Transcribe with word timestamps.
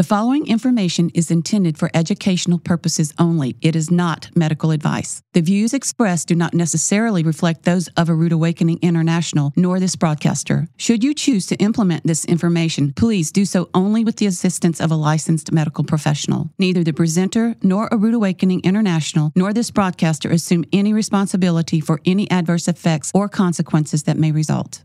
The 0.00 0.04
following 0.04 0.46
information 0.46 1.10
is 1.10 1.30
intended 1.30 1.76
for 1.76 1.90
educational 1.92 2.58
purposes 2.58 3.12
only. 3.18 3.56
It 3.60 3.76
is 3.76 3.90
not 3.90 4.30
medical 4.34 4.70
advice. 4.70 5.22
The 5.34 5.42
views 5.42 5.74
expressed 5.74 6.28
do 6.28 6.34
not 6.34 6.54
necessarily 6.54 7.22
reflect 7.22 7.64
those 7.64 7.88
of 7.98 8.08
A 8.08 8.14
Rood 8.14 8.32
Awakening 8.32 8.78
International 8.80 9.52
nor 9.56 9.78
this 9.78 9.96
broadcaster. 9.96 10.68
Should 10.78 11.04
you 11.04 11.12
choose 11.12 11.44
to 11.48 11.56
implement 11.56 12.06
this 12.06 12.24
information, 12.24 12.94
please 12.94 13.30
do 13.30 13.44
so 13.44 13.68
only 13.74 14.02
with 14.02 14.16
the 14.16 14.24
assistance 14.24 14.80
of 14.80 14.90
a 14.90 14.96
licensed 14.96 15.52
medical 15.52 15.84
professional. 15.84 16.48
Neither 16.58 16.82
the 16.82 16.94
presenter 16.94 17.54
nor 17.62 17.86
A 17.92 17.98
Rood 17.98 18.14
Awakening 18.14 18.62
International 18.64 19.32
nor 19.36 19.52
this 19.52 19.70
broadcaster 19.70 20.30
assume 20.30 20.64
any 20.72 20.94
responsibility 20.94 21.78
for 21.78 22.00
any 22.06 22.26
adverse 22.30 22.68
effects 22.68 23.12
or 23.14 23.28
consequences 23.28 24.04
that 24.04 24.16
may 24.16 24.32
result. 24.32 24.82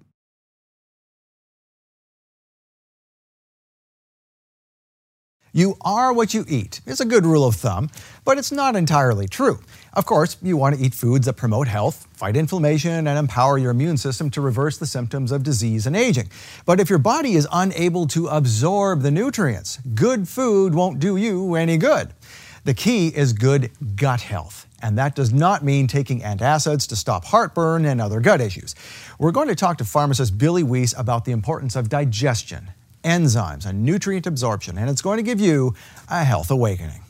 You 5.55 5.77
are 5.79 6.11
what 6.11 6.33
you 6.33 6.43
eat 6.49 6.81
is 6.85 6.99
a 6.99 7.05
good 7.05 7.25
rule 7.25 7.45
of 7.45 7.55
thumb, 7.55 7.89
but 8.25 8.37
it's 8.37 8.51
not 8.51 8.75
entirely 8.75 9.25
true. 9.25 9.61
Of 9.93 10.05
course, 10.05 10.35
you 10.41 10.57
want 10.57 10.75
to 10.75 10.81
eat 10.81 10.93
foods 10.93 11.27
that 11.27 11.37
promote 11.37 11.69
health, 11.69 12.07
fight 12.11 12.35
inflammation, 12.35 13.07
and 13.07 13.17
empower 13.17 13.57
your 13.57 13.71
immune 13.71 13.95
system 13.95 14.29
to 14.31 14.41
reverse 14.41 14.77
the 14.77 14.85
symptoms 14.85 15.31
of 15.31 15.43
disease 15.43 15.87
and 15.87 15.95
aging. 15.95 16.27
But 16.65 16.81
if 16.81 16.89
your 16.89 16.99
body 16.99 17.35
is 17.35 17.47
unable 17.53 18.05
to 18.07 18.27
absorb 18.27 19.01
the 19.01 19.11
nutrients, 19.11 19.77
good 19.93 20.27
food 20.27 20.75
won't 20.75 20.99
do 20.99 21.15
you 21.15 21.55
any 21.55 21.77
good. 21.77 22.09
The 22.65 22.73
key 22.73 23.07
is 23.07 23.31
good 23.31 23.71
gut 23.95 24.19
health. 24.19 24.67
And 24.81 24.97
that 24.97 25.15
does 25.15 25.31
not 25.31 25.63
mean 25.63 25.87
taking 25.87 26.19
antacids 26.19 26.85
to 26.89 26.97
stop 26.97 27.23
heartburn 27.23 27.85
and 27.85 28.01
other 28.01 28.19
gut 28.19 28.41
issues. 28.41 28.75
We're 29.17 29.31
going 29.31 29.47
to 29.47 29.55
talk 29.55 29.77
to 29.77 29.85
pharmacist 29.85 30.37
Billy 30.37 30.63
Wease 30.63 30.93
about 30.97 31.23
the 31.23 31.31
importance 31.31 31.77
of 31.77 31.87
digestion 31.87 32.71
enzymes, 33.05 33.65
and 33.65 33.83
nutrient 33.83 34.27
absorption, 34.27 34.77
and 34.77 34.89
it's 34.89 35.01
going 35.01 35.17
to 35.17 35.23
give 35.23 35.39
you 35.39 35.73
a 36.09 36.23
health 36.23 36.51
awakening. 36.51 37.03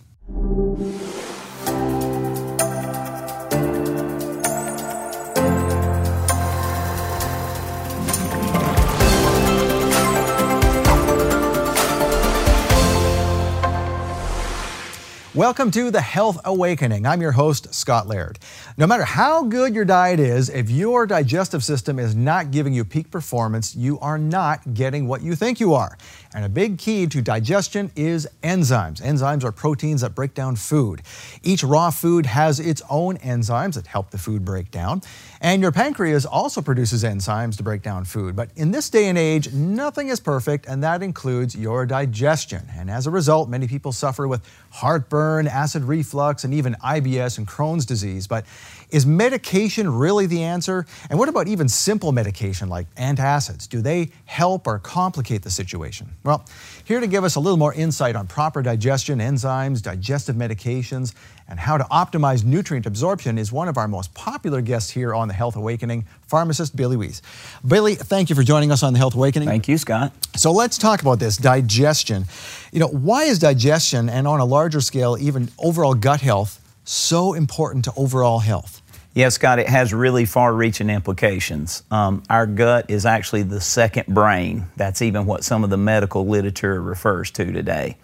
Welcome 15.36 15.70
to 15.72 15.92
the 15.92 16.00
Health 16.00 16.40
Awakening. 16.46 17.06
I'm 17.06 17.20
your 17.20 17.34
host, 17.34 17.76
Scott 17.76 18.08
Laird. 18.08 18.40
No 18.78 18.88
matter 18.88 19.04
how 19.04 19.44
good 19.44 19.76
your 19.76 19.84
diet 19.84 20.18
is, 20.18 20.48
if 20.48 20.70
your 20.70 21.06
digestive 21.06 21.62
system 21.62 22.00
is 22.00 22.16
not 22.16 22.52
giving 22.52 22.72
you 22.72 22.86
peak 22.86 23.12
performance, 23.12 23.76
you 23.76 24.00
are 24.00 24.18
not 24.18 24.74
getting 24.74 25.10
what 25.10 25.22
you 25.22 25.36
think 25.36 25.60
you 25.60 25.74
are. 25.74 25.98
And 26.34 26.46
a 26.46 26.50
big 26.50 26.78
key 26.78 27.06
to 27.08 27.22
digestion 27.22 27.92
is 27.98 28.30
enzymes. 28.44 29.02
Enzymes 29.02 29.44
are 29.44 29.52
proteins 29.52 30.00
that 30.02 30.16
break 30.16 30.34
down 30.36 30.56
food. 30.56 31.02
Each 31.44 31.66
raw 31.66 31.90
food 31.90 32.26
has 32.28 32.62
its 32.62 32.82
own 32.90 33.18
enzymes 33.18 33.74
that 33.74 33.88
help 33.88 34.12
the 34.12 34.18
food 34.18 34.46
break 34.46 34.72
down. 34.72 35.02
And 35.46 35.62
your 35.62 35.72
pancreas 35.72 36.26
also 36.26 36.60
produces 36.60 37.04
enzymes 37.04 37.56
to 37.58 37.64
break 37.64 37.84
down 37.84 38.04
food. 38.06 38.36
But 38.36 38.50
in 38.56 38.72
this 38.72 38.90
day 38.90 39.10
and 39.10 39.16
age, 39.16 39.54
nothing 39.54 40.08
is 40.08 40.20
perfect, 40.20 40.66
and 40.66 40.84
that 40.84 41.04
includes 41.04 41.56
your 41.56 41.86
digestion. 41.86 42.68
And 42.76 42.90
as 42.90 43.06
a 43.06 43.12
result, 43.12 43.48
many 43.48 43.68
people 43.68 43.92
suffer 43.92 44.28
with 44.28 44.42
heartburn, 44.72 45.46
acid 45.48 45.84
reflux, 45.84 46.46
and 46.46 46.52
even 46.52 46.74
IBS 46.84 47.38
and 47.38 47.48
Crohn's 47.48 47.86
disease. 47.86 48.26
But 48.26 48.48
is 48.90 49.06
medication 49.06 49.88
really 49.88 50.26
the 50.26 50.42
answer? 50.42 50.88
And 51.12 51.20
what 51.20 51.30
about 51.30 51.48
even 51.48 51.70
simple 51.70 52.12
medication 52.12 52.68
like 52.68 52.88
antacids? 52.96 53.70
Do 53.70 53.82
they 53.82 54.10
help 54.26 54.66
or 54.66 54.80
complicate 54.80 55.44
the 55.44 55.52
situation? 55.52 56.10
Well, 56.24 56.44
here 56.86 57.00
to 57.00 57.08
give 57.08 57.24
us 57.24 57.36
a 57.36 57.40
little 57.40 57.58
more 57.58 57.76
insight 57.76 58.16
on 58.16 58.26
proper 58.26 58.64
digestion, 58.64 59.20
enzymes, 59.20 59.84
digestive 59.84 60.36
medications, 60.36 61.14
and 61.48 61.60
how 61.60 61.78
to 61.78 61.84
optimize 61.86 62.44
nutrient 62.44 62.86
absorption 62.86 63.38
is 63.38 63.52
one 63.52 63.68
of 63.68 63.78
our 63.78 63.88
most 63.88 64.14
popular 64.14 64.62
guests 64.62 64.90
here 64.90 65.14
on 65.14 65.28
the 65.28 65.34
Health 65.34 65.56
Awakening, 65.56 66.06
pharmacist 66.28 66.76
Billy 66.76 66.98
Wease. 66.98 67.22
Billy, 67.66 67.96
thank 67.96 68.30
you 68.30 68.36
for 68.36 68.44
joining 68.44 68.72
us 68.72 68.84
on 68.84 68.94
the 68.94 69.00
Health 69.00 69.16
Awakening. 69.16 69.48
Thank 69.48 69.68
you, 69.68 69.78
Scott. 69.78 70.12
So 70.36 70.52
let's 70.52 70.78
talk 70.78 71.02
about 71.02 71.20
this 71.20 71.38
digestion. 71.38 72.26
You 72.72 72.80
know, 72.80 72.88
why 72.88 73.24
is 73.24 73.40
digestion 73.40 74.10
and 74.10 74.28
on 74.28 74.40
a 74.40 74.46
larger 74.46 74.82
scale, 74.82 75.18
even 75.20 75.50
overall 75.60 75.94
gut 75.94 76.22
health, 76.22 76.62
so 76.84 77.34
important 77.34 77.86
to 77.86 77.94
overall 77.96 78.40
health? 78.40 78.82
Yes, 79.14 79.36
Scott, 79.36 79.60
it 79.60 79.70
has 79.70 79.94
really 79.94 80.26
far 80.26 80.54
reaching 80.54 80.90
implications. 80.90 81.84
Um, 81.90 82.22
our 82.30 82.46
gut 82.46 82.90
is 82.90 83.06
actually 83.06 83.44
the 83.44 83.62
second 83.62 84.14
brain. 84.14 84.66
That's 84.76 85.02
even 85.02 85.26
what 85.26 85.46
some 85.46 85.64
of 85.64 85.70
the 85.70 85.78
medical 85.78 86.28
literature 86.28 86.82
refers 86.82 87.32
to 87.32 87.50
today. 87.50 87.96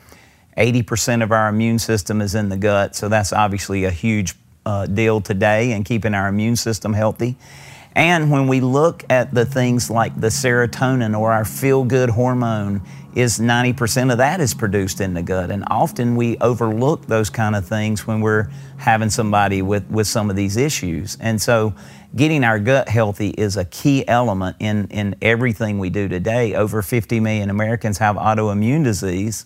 80% 0.57 1.23
of 1.23 1.31
our 1.31 1.50
immune 1.50 1.79
system 1.79 2.22
is 2.22 2.35
in 2.35 2.50
the 2.50 2.57
gut, 2.57 2.95
so 2.95 3.09
that's 3.09 3.34
obviously 3.34 3.85
a 3.85 3.91
huge 3.91 4.35
uh, 4.66 4.85
deal 4.85 5.22
today 5.22 5.72
in 5.72 5.84
keeping 5.84 6.13
our 6.13 6.28
immune 6.28 6.56
system 6.56 6.94
healthy. 6.94 7.35
And 7.95 8.31
when 8.31 8.47
we 8.47 8.62
look 8.62 9.03
at 9.09 9.34
the 9.34 9.45
things 9.45 9.89
like 9.89 10.19
the 10.19 10.28
serotonin 10.28 11.17
or 11.17 11.31
our 11.31 11.45
feel 11.45 11.84
good 11.84 12.09
hormone, 12.09 12.81
is 13.16 13.39
90% 13.39 14.12
of 14.12 14.17
that 14.19 14.39
is 14.39 14.53
produced 14.53 15.01
in 15.01 15.13
the 15.13 15.22
gut. 15.22 15.51
And 15.51 15.66
often 15.67 16.16
we 16.16 16.38
overlook 16.38 17.07
those 17.07 17.29
kind 17.29 17.56
of 17.56 17.68
things 17.68 18.07
when 18.07 18.22
we're 18.22 18.50
having 18.78 19.09
somebody 19.09 19.62
with, 19.62 19.89
with 19.89 20.07
some 20.07 20.29
of 20.29 20.35
these 20.35 20.56
issues. 20.56 21.18
And 21.19 21.41
so 21.41 21.73
getting 22.16 22.44
our 22.44 22.57
gut 22.57 22.88
healthy 22.88 23.31
is 23.31 23.57
a 23.57 23.66
key 23.66 24.07
element 24.07 24.56
in, 24.59 24.88
in 24.88 25.16
everything 25.22 25.78
we 25.78 25.89
do 25.89 26.07
today. 26.07 26.56
Over 26.56 26.81
50 26.81 27.19
million 27.19 27.50
Americans 27.50 27.97
have 27.97 28.16
autoimmune 28.16 28.83
disease 28.83 29.45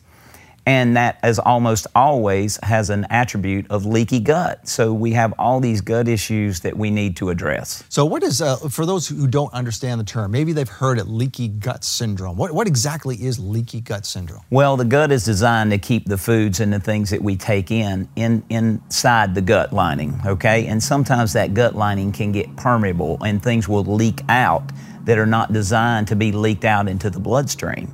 and 0.66 0.98
that 0.98 1.20
as 1.22 1.40
almost 1.40 1.88
always 1.96 2.58
has 2.64 2.90
an 2.90 3.06
attribute 3.10 3.70
of 3.70 3.86
leaky 3.86 4.20
gut. 4.20 4.68
So 4.68 4.94
we 4.94 5.12
have 5.12 5.34
all 5.38 5.60
these 5.60 5.82
gut 5.82 6.08
issues 6.08 6.62
that 6.62 6.78
we 6.78 6.90
need 6.90 7.16
to 7.18 7.30
address. 7.30 7.84
So 7.90 8.06
what 8.06 8.24
is, 8.24 8.42
uh, 8.42 8.58
for 8.70 8.86
those 8.86 9.08
who 9.08 9.28
don't 9.28 9.54
understand 9.54 10.00
the 10.00 10.06
term, 10.06 10.32
maybe 10.32 10.54
they've 10.54 10.68
heard 10.68 10.98
it, 10.98 11.08
leaky 11.08 11.48
gut 11.48 11.84
syndrome. 11.84 12.38
What, 12.38 12.52
what 12.52 12.68
exactly 12.68 13.16
is 13.16 13.40
leaky 13.40 13.82
gut 13.82 14.06
syndrome? 14.06 14.42
Well, 14.50 14.78
the 14.78 14.86
gut 14.86 15.12
is 15.12 15.24
designed 15.24 15.72
to 15.72 15.78
keep 15.78 16.06
the 16.06 16.18
foods 16.18 16.60
and 16.60 16.74
the 16.74 16.80
things 16.80 17.10
that 17.12 17.22
we 17.22 17.36
take 17.36 17.72
in, 17.72 18.10
in 18.16 18.44
inside 18.50 19.36
the 19.36 19.42
gut 19.42 19.72
lining, 19.72 20.20
okay? 20.26 20.68
And 20.68 20.82
sometimes 20.82 21.34
that 21.34 21.54
gut 21.54 21.76
lining 21.76 22.12
can 22.12 22.32
get 22.32 22.56
permeable 22.56 23.18
and 23.24 23.42
things 23.42 23.68
will 23.68 23.84
leak 23.84 24.22
out 24.30 24.72
that 25.04 25.18
are 25.18 25.26
not 25.26 25.54
designed 25.54 26.08
to 26.08 26.16
be 26.16 26.32
leaked 26.32 26.66
out 26.66 26.88
into 26.88 27.10
the 27.10 27.20
bloodstream. 27.20 27.94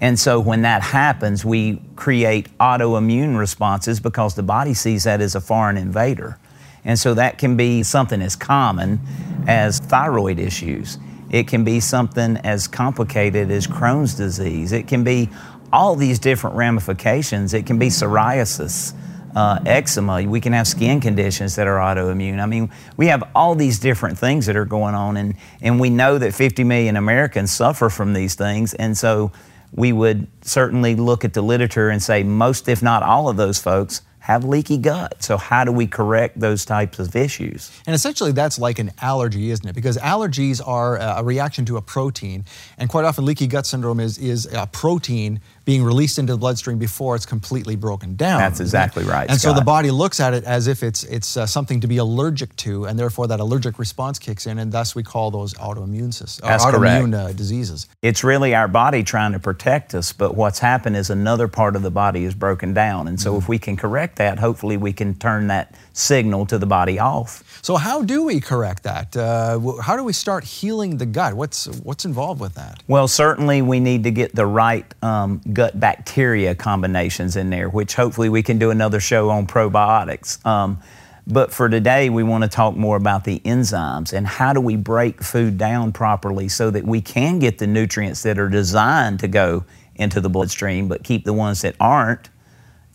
And 0.00 0.18
so 0.18 0.40
when 0.40 0.62
that 0.62 0.82
happens, 0.82 1.44
we 1.44 1.82
create 1.96 2.56
autoimmune 2.58 3.38
responses 3.38 4.00
because 4.00 4.34
the 4.34 4.42
body 4.42 4.74
sees 4.74 5.04
that 5.04 5.20
as 5.20 5.34
a 5.34 5.40
foreign 5.40 5.76
invader. 5.76 6.38
And 6.84 6.98
so 6.98 7.14
that 7.14 7.38
can 7.38 7.56
be 7.56 7.82
something 7.82 8.22
as 8.22 8.36
common 8.36 9.00
as 9.46 9.78
thyroid 9.78 10.38
issues. 10.38 10.98
It 11.30 11.46
can 11.46 11.62
be 11.64 11.80
something 11.80 12.38
as 12.38 12.66
complicated 12.66 13.50
as 13.50 13.66
Crohn's 13.66 14.14
disease. 14.14 14.72
It 14.72 14.88
can 14.88 15.04
be 15.04 15.28
all 15.72 15.94
these 15.94 16.18
different 16.18 16.56
ramifications. 16.56 17.54
It 17.54 17.66
can 17.66 17.78
be 17.78 17.86
psoriasis, 17.86 18.94
uh, 19.36 19.60
eczema. 19.64 20.22
We 20.24 20.40
can 20.40 20.52
have 20.52 20.66
skin 20.66 21.00
conditions 21.00 21.54
that 21.56 21.68
are 21.68 21.76
autoimmune. 21.76 22.40
I 22.40 22.46
mean, 22.46 22.70
we 22.96 23.06
have 23.06 23.22
all 23.34 23.54
these 23.54 23.78
different 23.78 24.18
things 24.18 24.46
that 24.46 24.56
are 24.56 24.64
going 24.64 24.94
on, 24.94 25.16
and, 25.16 25.36
and 25.62 25.78
we 25.78 25.90
know 25.90 26.18
that 26.18 26.34
50 26.34 26.64
million 26.64 26.96
Americans 26.96 27.52
suffer 27.52 27.88
from 27.88 28.12
these 28.12 28.34
things. 28.34 28.74
And 28.74 28.98
so 28.98 29.30
we 29.72 29.92
would 29.92 30.26
certainly 30.42 30.94
look 30.96 31.24
at 31.24 31.32
the 31.32 31.42
literature 31.42 31.88
and 31.88 32.02
say 32.02 32.22
most, 32.22 32.68
if 32.68 32.82
not 32.82 33.02
all, 33.02 33.28
of 33.28 33.36
those 33.36 33.58
folks 33.58 34.02
have 34.20 34.44
leaky 34.44 34.76
gut. 34.76 35.22
So, 35.22 35.36
how 35.36 35.64
do 35.64 35.72
we 35.72 35.86
correct 35.86 36.38
those 36.38 36.64
types 36.64 36.98
of 36.98 37.16
issues? 37.16 37.70
And 37.86 37.94
essentially, 37.94 38.32
that's 38.32 38.58
like 38.58 38.78
an 38.78 38.92
allergy, 39.00 39.50
isn't 39.50 39.66
it? 39.66 39.74
Because 39.74 39.96
allergies 39.96 40.60
are 40.66 40.98
uh, 40.98 41.20
a 41.20 41.24
reaction 41.24 41.64
to 41.66 41.76
a 41.76 41.82
protein, 41.82 42.44
and 42.78 42.88
quite 42.88 43.04
often, 43.04 43.24
leaky 43.24 43.46
gut 43.46 43.66
syndrome 43.66 43.98
is, 43.98 44.18
is 44.18 44.46
a 44.52 44.66
protein 44.66 45.40
being 45.64 45.82
released 45.82 46.18
into 46.18 46.32
the 46.32 46.38
bloodstream 46.38 46.78
before 46.78 47.14
it's 47.14 47.26
completely 47.26 47.76
broken 47.76 48.16
down. 48.16 48.40
That's 48.40 48.60
exactly 48.60 49.04
right. 49.04 49.28
And 49.28 49.38
Scott. 49.38 49.54
so 49.54 49.58
the 49.58 49.64
body 49.64 49.90
looks 49.90 50.20
at 50.20 50.34
it 50.34 50.44
as 50.44 50.66
if 50.66 50.82
it's 50.82 51.04
it's 51.04 51.36
uh, 51.36 51.46
something 51.46 51.80
to 51.80 51.86
be 51.86 51.98
allergic 51.98 52.54
to, 52.56 52.86
and 52.86 52.98
therefore 52.98 53.28
that 53.28 53.40
allergic 53.40 53.78
response 53.78 54.18
kicks 54.18 54.46
in, 54.46 54.58
and 54.58 54.72
thus 54.72 54.94
we 54.94 55.02
call 55.02 55.30
those 55.30 55.54
autoimmune 55.54 56.12
systems, 56.12 56.48
uh, 56.48 56.58
autoimmune 56.58 57.14
uh, 57.14 57.32
diseases. 57.32 57.88
It's 58.02 58.24
really 58.24 58.54
our 58.54 58.68
body 58.68 59.02
trying 59.02 59.32
to 59.32 59.38
protect 59.38 59.94
us, 59.94 60.12
but 60.12 60.34
what's 60.34 60.58
happened 60.58 60.96
is 60.96 61.10
another 61.10 61.48
part 61.48 61.76
of 61.76 61.82
the 61.82 61.90
body 61.90 62.24
is 62.24 62.34
broken 62.34 62.74
down, 62.74 63.08
and 63.08 63.20
so 63.20 63.32
mm-hmm. 63.32 63.38
if 63.38 63.48
we 63.48 63.58
can 63.58 63.76
correct 63.76 64.16
that, 64.16 64.38
hopefully 64.38 64.76
we 64.76 64.92
can 64.92 65.14
turn 65.14 65.48
that 65.48 65.74
signal 65.92 66.46
to 66.46 66.58
the 66.58 66.66
body 66.66 66.98
off. 66.98 67.60
So 67.62 67.76
how 67.76 68.02
do 68.02 68.24
we 68.24 68.40
correct 68.40 68.84
that? 68.84 69.16
Uh, 69.16 69.60
how 69.82 69.96
do 69.96 70.04
we 70.04 70.12
start 70.12 70.44
healing 70.44 70.96
the 70.96 71.06
gut? 71.06 71.34
What's 71.34 71.66
what's 71.80 72.04
involved 72.04 72.40
with 72.40 72.54
that? 72.54 72.82
Well, 72.88 73.08
certainly 73.08 73.62
we 73.62 73.80
need 73.80 74.04
to 74.04 74.10
get 74.10 74.34
the 74.34 74.46
right 74.46 74.86
um, 75.02 75.40
gut 75.52 75.78
bacteria 75.78 76.54
combinations 76.54 77.36
in 77.36 77.50
there, 77.50 77.68
which 77.68 77.94
hopefully 77.94 78.28
we 78.28 78.42
can 78.42 78.58
do 78.58 78.70
another 78.70 79.00
show 79.00 79.30
on 79.30 79.46
probiotics. 79.46 80.44
Um, 80.44 80.80
but 81.26 81.52
for 81.52 81.68
today, 81.68 82.10
we 82.10 82.22
want 82.22 82.42
to 82.44 82.48
talk 82.48 82.76
more 82.76 82.96
about 82.96 83.24
the 83.24 83.38
enzymes 83.40 84.12
and 84.12 84.26
how 84.26 84.52
do 84.52 84.60
we 84.60 84.76
break 84.76 85.22
food 85.22 85.58
down 85.58 85.92
properly 85.92 86.48
so 86.48 86.70
that 86.70 86.84
we 86.84 87.00
can 87.00 87.38
get 87.38 87.58
the 87.58 87.66
nutrients 87.66 88.22
that 88.22 88.38
are 88.38 88.48
designed 88.48 89.20
to 89.20 89.28
go 89.28 89.64
into 89.94 90.20
the 90.20 90.30
bloodstream, 90.30 90.88
but 90.88 91.04
keep 91.04 91.24
the 91.24 91.32
ones 91.32 91.62
that 91.62 91.76
aren't 91.78 92.30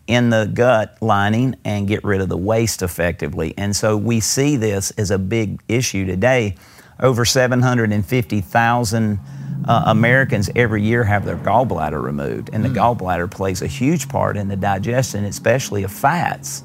in 0.07 0.29
the 0.29 0.49
gut 0.53 0.97
lining 1.01 1.55
and 1.63 1.87
get 1.87 2.03
rid 2.03 2.21
of 2.21 2.29
the 2.29 2.37
waste 2.37 2.81
effectively. 2.81 3.53
And 3.57 3.75
so 3.75 3.95
we 3.95 4.19
see 4.19 4.55
this 4.55 4.91
as 4.91 5.11
a 5.11 5.17
big 5.17 5.61
issue 5.67 6.05
today. 6.05 6.55
Over 6.99 7.25
750,000 7.25 9.19
uh, 9.67 9.83
Americans 9.87 10.49
every 10.55 10.83
year 10.83 11.03
have 11.03 11.25
their 11.25 11.37
gallbladder 11.37 12.01
removed, 12.01 12.49
and 12.53 12.63
the 12.63 12.69
mm. 12.69 12.75
gallbladder 12.75 13.29
plays 13.29 13.61
a 13.61 13.67
huge 13.67 14.09
part 14.09 14.37
in 14.37 14.47
the 14.47 14.55
digestion, 14.55 15.25
especially 15.25 15.83
of 15.83 15.91
fats. 15.91 16.63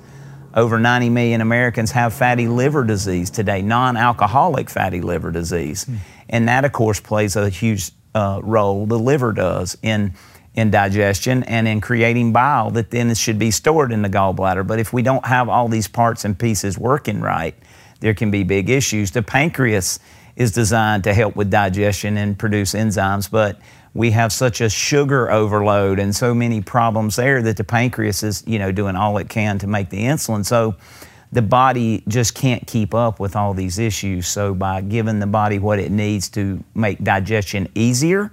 Over 0.55 0.81
90 0.81 1.11
million 1.11 1.41
Americans 1.41 1.93
have 1.93 2.13
fatty 2.13 2.49
liver 2.49 2.85
disease 2.85 3.31
today, 3.31 3.63
non 3.63 3.97
alcoholic 3.97 4.69
fatty 4.69 5.01
liver 5.01 5.31
disease. 5.31 5.85
Mm. 5.85 5.99
And 6.29 6.49
that, 6.49 6.65
of 6.65 6.73
course, 6.73 7.01
plays 7.01 7.37
a 7.37 7.49
huge 7.49 7.93
uh, 8.15 8.41
role, 8.43 8.87
the 8.87 8.99
liver 8.99 9.33
does, 9.33 9.79
in 9.83 10.15
in 10.55 10.71
digestion 10.71 11.45
and 11.45 11.69
in 11.69 11.81
creating 11.81 12.33
bile 12.33 12.71
that 12.73 12.91
then 12.91 13.15
should 13.15 13.39
be 13.39 13.51
stored 13.51 13.93
in 13.93 14.03
the 14.03 14.09
gallbladder. 14.09 14.67
But 14.67 14.81
if 14.81 14.93
we 14.93 15.03
don't 15.03 15.25
have 15.25 15.49
all 15.49 15.69
these 15.69 15.87
parts 15.87 16.25
and 16.25 16.37
pieces 16.39 16.77
working 16.77 17.21
right, 17.21 17.55
there 18.01 18.15
can 18.15 18.31
be 18.31 18.43
big 18.43 18.69
issues. 18.69 19.13
The 19.13 19.23
pancreas 19.23 20.01
is 20.41 20.53
designed 20.53 21.05
to 21.05 21.13
help 21.13 21.37
with 21.37 21.51
digestion 21.51 22.17
and 22.17 22.39
produce 22.39 22.73
enzymes, 22.73 23.31
but 23.31 23.61
we 23.93 24.11
have 24.13 24.33
such 24.33 24.63
a 24.63 24.71
sugar 24.71 25.31
overload 25.31 25.99
and 25.99 26.17
so 26.17 26.33
many 26.33 26.63
problems 26.63 27.17
there 27.17 27.43
that 27.43 27.59
the 27.59 27.65
pancreas 27.65 28.23
is, 28.23 28.43
you 28.47 28.59
know, 28.59 28.73
doing 28.73 28.97
all 28.97 29.19
it 29.19 29.29
can 29.29 29.59
to 29.59 29.67
make 29.67 29.91
the 29.91 30.01
insulin. 30.01 30.43
So 30.47 30.77
the 31.31 31.43
body 31.43 32.03
just 32.09 32.35
can't 32.35 32.67
keep 32.67 32.95
up 32.95 33.21
with 33.21 33.37
all 33.37 33.53
these 33.53 33.79
issues. 33.79 34.29
So 34.29 34.55
by 34.55 34.81
giving 34.81 35.19
the 35.19 35.27
body 35.27 35.59
what 35.59 35.79
it 35.79 35.93
needs 35.93 36.31
to 36.31 36.65
make 36.75 37.05
digestion 37.05 37.69
easier, 37.75 38.33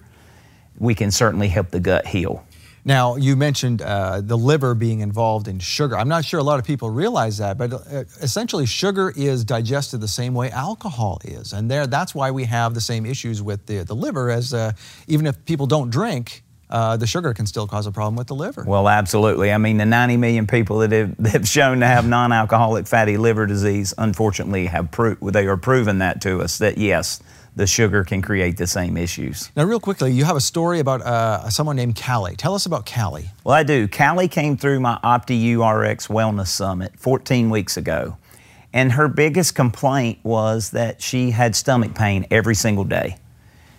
we 0.79 0.95
can 0.95 1.11
certainly 1.11 1.49
help 1.49 1.71
the 1.71 1.81
gut 1.81 2.07
heal. 2.07 2.46
Now, 2.87 3.17
you 3.17 3.35
mentioned 3.35 3.81
uh, 3.81 4.21
the 4.21 4.37
liver 4.37 4.73
being 4.73 5.01
involved 5.01 5.49
in 5.49 5.59
sugar. 5.59 5.97
I'm 5.97 6.07
not 6.07 6.23
sure 6.23 6.39
a 6.39 6.43
lot 6.43 6.57
of 6.57 6.65
people 6.65 6.89
realize 6.89 7.37
that, 7.39 7.57
but 7.57 7.73
uh, 7.73 8.05
essentially, 8.21 8.65
sugar 8.65 9.11
is 9.13 9.43
digested 9.43 9.99
the 9.99 10.07
same 10.07 10.33
way 10.33 10.49
alcohol 10.51 11.19
is. 11.25 11.51
And 11.51 11.69
there, 11.69 11.85
that's 11.85 12.15
why 12.15 12.31
we 12.31 12.45
have 12.45 12.73
the 12.73 12.79
same 12.79 13.05
issues 13.05 13.43
with 13.43 13.65
the, 13.65 13.83
the 13.83 13.93
liver, 13.93 14.29
as 14.29 14.53
uh, 14.53 14.71
even 15.05 15.27
if 15.27 15.43
people 15.43 15.67
don't 15.67 15.89
drink, 15.89 16.45
uh, 16.69 16.95
the 16.95 17.07
sugar 17.07 17.33
can 17.33 17.45
still 17.45 17.67
cause 17.67 17.87
a 17.87 17.91
problem 17.91 18.15
with 18.15 18.27
the 18.27 18.35
liver. 18.35 18.63
Well, 18.65 18.87
absolutely. 18.87 19.51
I 19.51 19.57
mean, 19.57 19.75
the 19.77 19.85
90 19.85 20.15
million 20.15 20.47
people 20.47 20.77
that 20.77 20.93
have, 20.93 21.13
that 21.19 21.33
have 21.33 21.47
shown 21.47 21.81
to 21.81 21.85
have 21.85 22.07
non-alcoholic 22.07 22.87
fatty 22.87 23.17
liver 23.17 23.45
disease, 23.45 23.93
unfortunately, 23.97 24.67
have 24.67 24.91
pro- 24.91 25.15
they 25.15 25.47
are 25.47 25.57
proving 25.57 25.97
that 25.97 26.21
to 26.21 26.39
us 26.39 26.57
that 26.59 26.77
yes, 26.77 27.21
the 27.57 27.65
sugar 27.65 28.03
can 28.03 28.21
create 28.21 28.55
the 28.55 28.67
same 28.67 28.95
issues. 28.95 29.51
Now, 29.55 29.63
real 29.63 29.79
quickly, 29.79 30.13
you 30.13 30.25
have 30.25 30.35
a 30.35 30.41
story 30.41 30.79
about 30.79 31.01
uh, 31.01 31.49
someone 31.49 31.75
named 31.75 31.99
Callie. 31.99 32.35
Tell 32.35 32.53
us 32.53 32.67
about 32.67 32.85
Callie. 32.85 33.31
Well, 33.43 33.55
I 33.55 33.63
do. 33.63 33.87
Callie 33.87 34.27
came 34.27 34.57
through 34.57 34.79
my 34.79 34.99
OptiURX 35.03 36.07
Wellness 36.07 36.49
Summit 36.49 36.93
14 36.99 37.49
weeks 37.49 37.75
ago. 37.75 38.17
And 38.73 38.91
her 38.91 39.07
biggest 39.07 39.55
complaint 39.55 40.19
was 40.21 40.69
that 40.71 41.01
she 41.01 41.31
had 41.31 41.55
stomach 41.55 41.95
pain 41.95 42.27
every 42.29 42.53
single 42.53 42.83
day. 42.83 43.17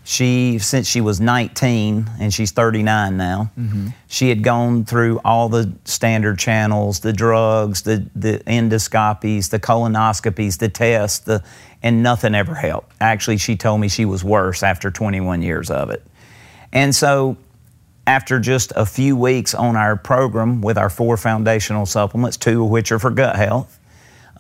She, 0.03 0.59
since 0.59 0.89
she 0.89 1.01
was 1.01 1.21
19 1.21 2.11
and 2.19 2.35
she's 2.35 2.51
39 2.51 3.17
now, 3.17 3.53
mm-hmm. 3.57 3.89
she 4.09 4.31
had 4.31 4.43
gone 4.43 4.87
through 4.87 5.21
all 5.23 5.51
the 5.51 5.73
standard 5.85 6.39
channels, 6.39 7.01
the 7.01 7.13
drugs, 7.13 7.83
the, 7.83 8.09
the 8.17 8.39
endoscopies, 8.47 9.51
the 9.51 9.61
colonoscopies, 9.61 10.59
the 10.59 10.71
tests, 10.71 11.19
the, 11.21 11.45
and 11.83 12.03
nothing 12.03 12.35
ever 12.35 12.55
helped. 12.55 12.93
Actually, 13.01 13.39
she 13.39 13.57
told 13.57 13.81
me 13.81 13.89
she 13.89 14.05
was 14.05 14.25
worse 14.25 14.63
after 14.63 14.91
21 14.91 15.43
years 15.43 15.71
of 15.71 15.91
it. 15.91 16.05
And 16.73 16.95
so, 16.95 17.37
after 18.07 18.41
just 18.41 18.73
a 18.75 18.87
few 18.87 19.17
weeks 19.17 19.55
on 19.55 19.77
our 19.77 19.95
program 19.97 20.63
with 20.63 20.79
our 20.79 20.89
four 20.89 21.17
foundational 21.17 21.87
supplements, 21.87 22.37
two 22.37 22.65
of 22.65 22.71
which 22.71 22.91
are 22.91 22.99
for 22.99 23.11
gut 23.11 23.37
health, 23.37 23.79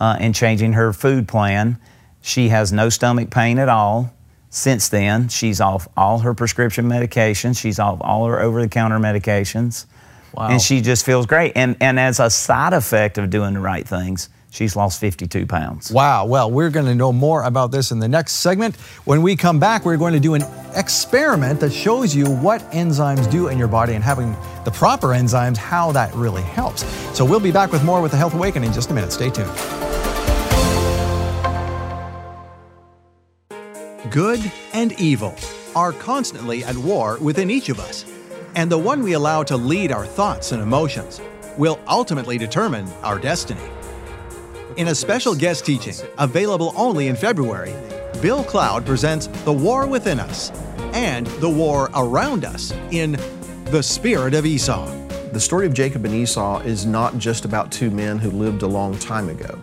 uh, 0.00 0.16
and 0.18 0.34
changing 0.34 0.72
her 0.72 0.92
food 0.92 1.28
plan, 1.28 1.78
she 2.20 2.48
has 2.48 2.72
no 2.72 2.88
stomach 2.88 3.30
pain 3.30 3.58
at 3.58 3.68
all. 3.68 4.12
Since 4.50 4.88
then, 4.88 5.28
she's 5.28 5.60
off 5.60 5.86
all 5.96 6.20
her 6.20 6.32
prescription 6.34 6.88
medications. 6.88 7.60
She's 7.60 7.78
off 7.78 7.98
all 8.00 8.26
her 8.26 8.40
over 8.40 8.62
the 8.62 8.68
counter 8.68 8.98
medications. 8.98 9.84
Wow. 10.32 10.48
And 10.48 10.60
she 10.60 10.80
just 10.80 11.04
feels 11.04 11.26
great. 11.26 11.52
And, 11.54 11.76
and 11.80 11.98
as 12.00 12.20
a 12.20 12.30
side 12.30 12.72
effect 12.72 13.18
of 13.18 13.30
doing 13.30 13.54
the 13.54 13.60
right 13.60 13.86
things, 13.86 14.28
she's 14.50 14.76
lost 14.76 15.00
52 15.00 15.46
pounds. 15.46 15.90
Wow. 15.90 16.26
Well, 16.26 16.50
we're 16.50 16.70
going 16.70 16.86
to 16.86 16.94
know 16.94 17.12
more 17.12 17.42
about 17.42 17.70
this 17.70 17.90
in 17.90 17.98
the 17.98 18.08
next 18.08 18.34
segment. 18.34 18.76
When 19.04 19.22
we 19.22 19.36
come 19.36 19.58
back, 19.58 19.84
we're 19.84 19.96
going 19.96 20.14
to 20.14 20.20
do 20.20 20.34
an 20.34 20.44
experiment 20.74 21.60
that 21.60 21.72
shows 21.72 22.14
you 22.14 22.26
what 22.26 22.60
enzymes 22.72 23.30
do 23.30 23.48
in 23.48 23.58
your 23.58 23.68
body 23.68 23.94
and 23.94 24.04
having 24.04 24.36
the 24.64 24.70
proper 24.70 25.08
enzymes, 25.08 25.56
how 25.56 25.92
that 25.92 26.14
really 26.14 26.42
helps. 26.42 26.84
So 27.16 27.24
we'll 27.24 27.40
be 27.40 27.52
back 27.52 27.72
with 27.72 27.84
more 27.84 28.00
with 28.02 28.12
the 28.12 28.18
Health 28.18 28.34
Awakening 28.34 28.68
in 28.68 28.74
just 28.74 28.90
a 28.90 28.94
minute. 28.94 29.12
Stay 29.12 29.30
tuned. 29.30 29.50
Good 34.10 34.50
and 34.72 34.98
evil 34.98 35.34
are 35.76 35.92
constantly 35.92 36.64
at 36.64 36.76
war 36.76 37.18
within 37.20 37.50
each 37.50 37.68
of 37.68 37.78
us, 37.78 38.04
and 38.54 38.70
the 38.70 38.78
one 38.78 39.02
we 39.02 39.12
allow 39.12 39.42
to 39.44 39.56
lead 39.56 39.92
our 39.92 40.06
thoughts 40.06 40.52
and 40.52 40.62
emotions 40.62 41.20
will 41.58 41.78
ultimately 41.86 42.38
determine 42.38 42.88
our 43.02 43.18
destiny. 43.18 43.60
In 44.78 44.86
a 44.86 44.94
special 44.94 45.34
guest 45.34 45.66
teaching, 45.66 45.96
available 46.18 46.72
only 46.76 47.08
in 47.08 47.16
February, 47.16 47.74
Bill 48.22 48.44
Cloud 48.44 48.86
presents 48.86 49.26
The 49.44 49.52
War 49.52 49.88
Within 49.88 50.20
Us 50.20 50.52
and 50.94 51.26
The 51.42 51.50
War 51.50 51.90
Around 51.96 52.44
Us 52.44 52.72
in 52.92 53.18
The 53.72 53.82
Spirit 53.82 54.34
of 54.34 54.46
Esau. 54.46 54.86
The 55.32 55.40
story 55.40 55.66
of 55.66 55.74
Jacob 55.74 56.04
and 56.04 56.14
Esau 56.14 56.60
is 56.60 56.86
not 56.86 57.18
just 57.18 57.44
about 57.44 57.72
two 57.72 57.90
men 57.90 58.18
who 58.18 58.30
lived 58.30 58.62
a 58.62 58.68
long 58.68 58.96
time 59.00 59.28
ago 59.28 59.60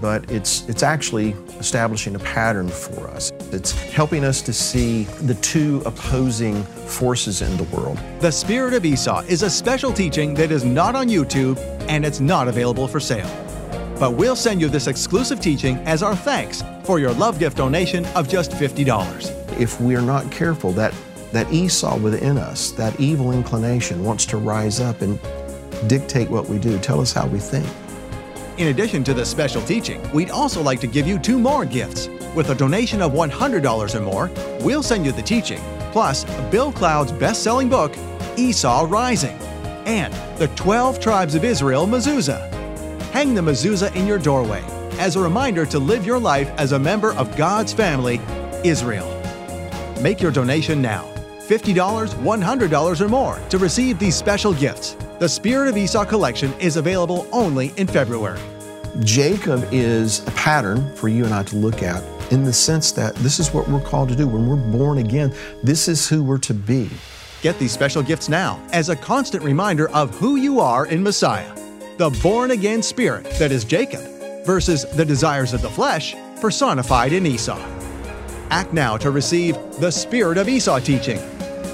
but 0.00 0.30
it's, 0.30 0.68
it's 0.68 0.84
actually 0.84 1.30
establishing 1.58 2.14
a 2.14 2.20
pattern 2.20 2.68
for 2.68 3.08
us. 3.08 3.32
It's 3.50 3.72
helping 3.72 4.24
us 4.24 4.40
to 4.42 4.52
see 4.52 5.04
the 5.22 5.34
two 5.36 5.82
opposing 5.84 6.62
forces 6.62 7.42
in 7.42 7.56
the 7.56 7.64
world. 7.64 7.98
The 8.20 8.30
Spirit 8.30 8.74
of 8.74 8.84
Esau 8.84 9.22
is 9.22 9.42
a 9.42 9.50
special 9.50 9.92
teaching 9.92 10.34
that 10.34 10.52
is 10.52 10.64
not 10.64 10.94
on 10.94 11.08
YouTube 11.08 11.58
and 11.88 12.04
it's 12.04 12.20
not 12.20 12.46
available 12.46 12.86
for 12.86 13.00
sale. 13.00 13.47
But 13.98 14.12
we'll 14.12 14.36
send 14.36 14.60
you 14.60 14.68
this 14.68 14.86
exclusive 14.86 15.40
teaching 15.40 15.76
as 15.78 16.04
our 16.04 16.14
thanks 16.14 16.62
for 16.84 17.00
your 17.00 17.12
love 17.12 17.40
gift 17.40 17.56
donation 17.56 18.06
of 18.06 18.28
just 18.28 18.52
$50. 18.52 19.60
If 19.60 19.80
we're 19.80 20.00
not 20.00 20.30
careful, 20.30 20.70
that, 20.72 20.94
that 21.32 21.52
Esau 21.52 21.98
within 21.98 22.38
us, 22.38 22.70
that 22.72 22.98
evil 23.00 23.32
inclination, 23.32 24.04
wants 24.04 24.24
to 24.26 24.36
rise 24.36 24.78
up 24.78 25.00
and 25.02 25.18
dictate 25.88 26.30
what 26.30 26.48
we 26.48 26.58
do, 26.58 26.78
tell 26.78 27.00
us 27.00 27.12
how 27.12 27.26
we 27.26 27.40
think. 27.40 27.66
In 28.56 28.68
addition 28.68 29.02
to 29.04 29.14
this 29.14 29.28
special 29.28 29.62
teaching, 29.62 30.00
we'd 30.12 30.30
also 30.30 30.62
like 30.62 30.80
to 30.80 30.86
give 30.86 31.06
you 31.06 31.18
two 31.18 31.38
more 31.38 31.64
gifts. 31.64 32.08
With 32.36 32.50
a 32.50 32.54
donation 32.54 33.02
of 33.02 33.12
$100 33.12 33.94
or 33.94 34.00
more, 34.00 34.30
we'll 34.64 34.82
send 34.82 35.06
you 35.06 35.12
the 35.12 35.22
teaching, 35.22 35.60
plus 35.90 36.24
Bill 36.50 36.70
Cloud's 36.70 37.10
best 37.10 37.42
selling 37.42 37.68
book, 37.68 37.96
Esau 38.36 38.86
Rising, 38.88 39.36
and 39.86 40.12
the 40.38 40.48
12 40.48 41.00
Tribes 41.00 41.34
of 41.34 41.44
Israel 41.44 41.86
mezuzah. 41.86 42.57
Hang 43.12 43.34
the 43.34 43.40
mezuzah 43.40 43.94
in 43.96 44.06
your 44.06 44.18
doorway 44.18 44.62
as 44.98 45.16
a 45.16 45.20
reminder 45.20 45.64
to 45.64 45.78
live 45.78 46.04
your 46.04 46.18
life 46.18 46.50
as 46.58 46.72
a 46.72 46.78
member 46.78 47.14
of 47.14 47.34
God's 47.36 47.72
family, 47.72 48.20
Israel. 48.64 49.06
Make 50.02 50.20
your 50.20 50.30
donation 50.30 50.82
now 50.82 51.04
$50, 51.40 51.74
$100 51.74 53.00
or 53.00 53.08
more 53.08 53.40
to 53.48 53.58
receive 53.58 53.98
these 53.98 54.14
special 54.14 54.52
gifts. 54.52 54.94
The 55.18 55.28
Spirit 55.28 55.68
of 55.68 55.76
Esau 55.76 56.04
collection 56.04 56.52
is 56.60 56.76
available 56.76 57.26
only 57.32 57.72
in 57.78 57.86
February. 57.86 58.40
Jacob 59.00 59.66
is 59.72 60.26
a 60.28 60.30
pattern 60.32 60.94
for 60.94 61.08
you 61.08 61.24
and 61.24 61.32
I 61.32 61.44
to 61.44 61.56
look 61.56 61.82
at 61.82 62.04
in 62.30 62.44
the 62.44 62.52
sense 62.52 62.92
that 62.92 63.14
this 63.16 63.40
is 63.40 63.54
what 63.54 63.66
we're 63.68 63.80
called 63.80 64.10
to 64.10 64.16
do. 64.16 64.28
When 64.28 64.46
we're 64.46 64.56
born 64.56 64.98
again, 64.98 65.34
this 65.62 65.88
is 65.88 66.06
who 66.06 66.22
we're 66.22 66.38
to 66.38 66.54
be. 66.54 66.90
Get 67.40 67.58
these 67.58 67.72
special 67.72 68.02
gifts 68.02 68.28
now 68.28 68.60
as 68.72 68.90
a 68.90 68.96
constant 68.96 69.42
reminder 69.42 69.88
of 69.90 70.14
who 70.18 70.36
you 70.36 70.60
are 70.60 70.86
in 70.86 71.02
Messiah. 71.02 71.54
The 71.98 72.10
born 72.22 72.52
again 72.52 72.80
spirit 72.80 73.28
that 73.40 73.50
is 73.50 73.64
Jacob 73.64 74.00
versus 74.44 74.84
the 74.84 75.04
desires 75.04 75.52
of 75.52 75.62
the 75.62 75.68
flesh 75.68 76.14
personified 76.40 77.12
in 77.12 77.26
Esau. 77.26 77.58
Act 78.50 78.72
now 78.72 78.96
to 78.96 79.10
receive 79.10 79.56
the 79.80 79.90
Spirit 79.90 80.38
of 80.38 80.48
Esau 80.48 80.78
teaching, 80.78 81.18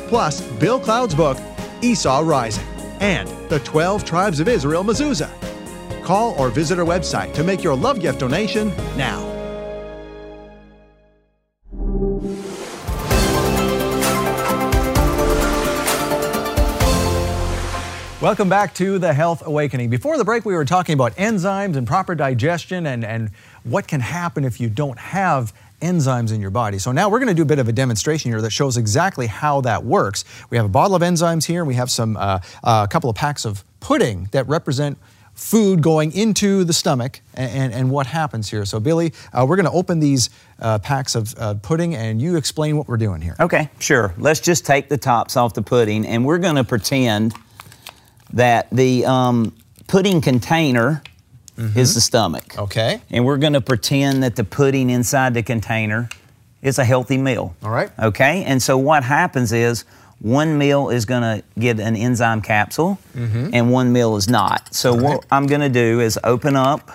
plus 0.09 0.41
Bill 0.53 0.81
Cloud's 0.81 1.15
book, 1.15 1.37
Esau 1.83 2.21
Rising 2.21 2.65
and 3.01 3.29
the 3.51 3.59
12 3.61 4.07
Tribes 4.07 4.41
of 4.41 4.49
Israel 4.49 4.83
mezuzah. 4.83 5.31
Call 6.03 6.33
or 6.41 6.49
visit 6.49 6.79
our 6.79 6.87
website 6.87 7.35
to 7.35 7.45
make 7.45 7.63
your 7.63 7.77
love 7.77 8.01
gift 8.01 8.21
donation 8.21 8.69
now. 8.97 9.34
Welcome 18.25 18.49
back 18.49 18.73
to 18.77 18.99
the 18.99 19.13
Health 19.13 19.47
Awakening. 19.47 19.91
Before 19.91 20.17
the 20.17 20.25
break, 20.25 20.47
we 20.47 20.55
were 20.55 20.65
talking 20.65 20.95
about 20.95 21.15
enzymes 21.17 21.77
and 21.77 21.87
proper 21.87 22.15
digestion 22.15 22.87
and, 22.87 23.05
and 23.05 23.31
what 23.65 23.87
can 23.87 24.01
happen 24.01 24.47
if 24.47 24.59
you 24.59 24.71
don't 24.71 24.99
have 24.99 25.53
enzymes 25.83 26.33
in 26.33 26.41
your 26.41 26.49
body. 26.49 26.79
So 26.79 26.91
now 26.91 27.11
we're 27.11 27.19
going 27.19 27.29
to 27.29 27.35
do 27.35 27.43
a 27.43 27.45
bit 27.45 27.59
of 27.59 27.69
a 27.69 27.73
demonstration 27.73 28.31
here 28.31 28.41
that 28.41 28.49
shows 28.49 28.79
exactly 28.79 29.27
how 29.27 29.61
that 29.61 29.85
works. 29.85 30.25
We 30.49 30.57
have 30.57 30.65
a 30.65 30.71
bottle 30.71 30.97
of 30.97 31.03
enzymes 31.03 31.45
here, 31.45 31.61
and 31.61 31.69
we 31.69 31.75
have 31.75 31.91
some 31.91 32.17
uh, 32.17 32.39
a 32.63 32.89
couple 32.89 33.11
of 33.11 33.17
packs 33.17 33.45
of 33.45 33.63
pudding 33.81 34.31
that 34.33 34.49
represent 34.49 34.97
food 35.35 35.83
going 35.83 36.11
into 36.13 36.65
the 36.65 36.73
stomach 36.73 37.21
and, 37.35 37.51
and, 37.51 37.75
and 37.75 37.91
what 37.91 38.07
happens 38.07 38.49
here. 38.49 38.65
So, 38.65 38.81
Billy, 38.81 39.13
uh, 39.35 39.45
we're 39.47 39.57
going 39.57 39.67
to 39.67 39.73
open 39.73 40.01
these 40.01 40.31
uh, 40.61 40.79
packs 40.79 41.15
of 41.15 41.35
uh, 41.37 41.55
pudding 41.57 41.95
and 41.95 42.23
you 42.23 42.37
explain 42.37 42.79
what 42.79 42.89
we're 42.89 42.97
doing 42.97 43.21
here. 43.21 43.37
Okay, 43.39 43.69
sure. 43.81 44.15
Let's 44.17 44.41
just 44.41 44.65
take 44.65 44.89
the 44.89 44.97
tops 44.97 45.37
off 45.37 45.53
the 45.53 45.61
pudding 45.61 46.07
and 46.07 46.25
we're 46.25 46.39
going 46.39 46.57
to 46.57 46.65
pretend 46.65 47.35
that 48.35 48.69
the 48.71 49.07
um, 49.07 49.55
pudding 49.87 50.21
container 50.21 51.03
mm-hmm. 51.57 51.79
is 51.79 51.95
the 51.95 52.01
stomach. 52.01 52.59
Okay. 52.59 53.01
And 53.11 53.25
we're 53.25 53.39
going 53.39 53.53
to 53.55 53.61
pretend 53.61 54.23
that 54.23 54.37
the 54.37 54.45
pudding 54.45 54.91
inside 54.91 55.35
the 55.35 55.43
container 55.43 56.09
is 56.63 56.79
a 56.79 56.85
healthy 56.85 57.19
meal. 57.19 57.55
All 57.63 57.71
right. 57.71 57.91
Okay, 57.99 58.43
and 58.45 58.61
so 58.61 58.79
what 58.79 59.05
happens 59.05 59.53
is 59.53 59.85
one 60.21 60.57
meal 60.57 60.89
is 60.89 61.05
going 61.05 61.23
to 61.23 61.45
get 61.59 61.79
an 61.79 61.95
enzyme 61.95 62.41
capsule 62.41 62.99
mm-hmm. 63.15 63.51
and 63.53 63.71
one 63.71 63.93
meal 63.93 64.17
is 64.17 64.29
not. 64.29 64.75
So, 64.75 64.95
right. 64.95 65.03
what 65.03 65.27
I'm 65.31 65.47
going 65.47 65.61
to 65.61 65.69
do 65.69 66.01
is 66.01 66.19
open 66.25 66.57
up 66.57 66.91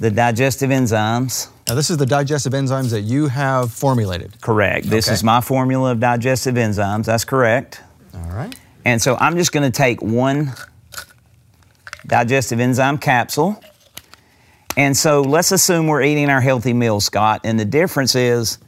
the 0.00 0.10
digestive 0.10 0.70
enzymes. 0.70 1.48
Now, 1.68 1.76
this 1.76 1.88
is 1.88 1.96
the 1.96 2.06
digestive 2.06 2.52
enzymes 2.52 2.90
that 2.90 3.02
you 3.02 3.28
have 3.28 3.72
formulated. 3.72 4.40
Correct. 4.40 4.90
This 4.90 5.06
okay. 5.06 5.14
is 5.14 5.22
my 5.22 5.40
formula 5.40 5.92
of 5.92 6.00
digestive 6.00 6.56
enzymes. 6.56 7.04
That's 7.04 7.24
correct. 7.24 7.80
All 8.12 8.30
right. 8.32 8.54
And 8.84 9.00
so, 9.00 9.16
I'm 9.16 9.36
just 9.36 9.52
going 9.52 9.70
to 9.70 9.76
take 9.76 10.02
one 10.02 10.52
digestive 12.06 12.60
enzyme 12.60 12.98
capsule. 12.98 13.60
And 14.76 14.96
so, 14.96 15.22
let's 15.22 15.52
assume 15.52 15.86
we're 15.86 16.02
eating 16.02 16.30
our 16.30 16.40
healthy 16.40 16.72
meal, 16.72 17.00
Scott. 17.00 17.42
And 17.44 17.58
the 17.58 17.64
difference 17.64 18.14
is 18.14 18.58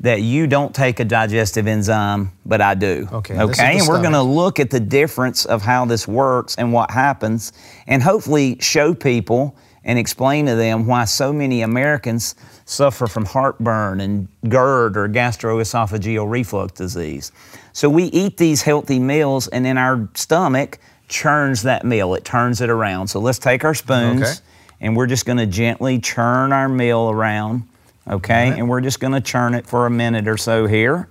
that 0.00 0.22
you 0.22 0.46
don't 0.46 0.74
take 0.74 1.00
a 1.00 1.04
digestive 1.04 1.66
enzyme, 1.66 2.32
but 2.44 2.60
I 2.60 2.74
do. 2.74 3.08
Okay. 3.10 3.38
Okay. 3.38 3.78
And 3.78 3.88
we're 3.88 4.00
going 4.00 4.12
to 4.12 4.22
look 4.22 4.60
at 4.60 4.70
the 4.70 4.80
difference 4.80 5.46
of 5.46 5.62
how 5.62 5.84
this 5.86 6.06
works 6.06 6.56
and 6.56 6.72
what 6.72 6.90
happens, 6.90 7.52
and 7.86 8.02
hopefully 8.02 8.58
show 8.60 8.94
people 8.94 9.56
and 9.84 9.98
explain 9.98 10.46
to 10.46 10.54
them 10.54 10.86
why 10.86 11.04
so 11.04 11.32
many 11.32 11.62
Americans 11.62 12.34
suffer 12.66 13.06
from 13.06 13.24
heartburn 13.24 14.00
and 14.00 14.28
GERD 14.48 14.98
or 14.98 15.08
gastroesophageal 15.08 16.28
reflux 16.30 16.72
disease. 16.72 17.32
So 17.72 17.88
we 17.88 18.04
eat 18.04 18.36
these 18.36 18.62
healthy 18.62 18.98
meals, 18.98 19.48
and 19.48 19.64
then 19.64 19.78
our 19.78 20.08
stomach 20.14 20.78
churns 21.08 21.62
that 21.62 21.84
meal. 21.84 22.14
It 22.14 22.24
turns 22.24 22.60
it 22.60 22.68
around. 22.68 23.08
So 23.08 23.20
let's 23.20 23.38
take 23.38 23.64
our 23.64 23.74
spoons, 23.74 24.22
okay. 24.22 24.32
and 24.80 24.94
we're 24.94 25.06
just 25.06 25.24
going 25.24 25.38
to 25.38 25.46
gently 25.46 25.98
churn 25.98 26.52
our 26.52 26.68
meal 26.68 27.08
around 27.08 27.66
okay? 28.08 28.50
Right. 28.50 28.58
And 28.58 28.68
we're 28.68 28.80
just 28.80 29.00
going 29.00 29.12
to 29.12 29.20
churn 29.20 29.54
it 29.54 29.66
for 29.66 29.86
a 29.86 29.90
minute 29.90 30.28
or 30.28 30.36
so 30.36 30.66
here 30.66 31.08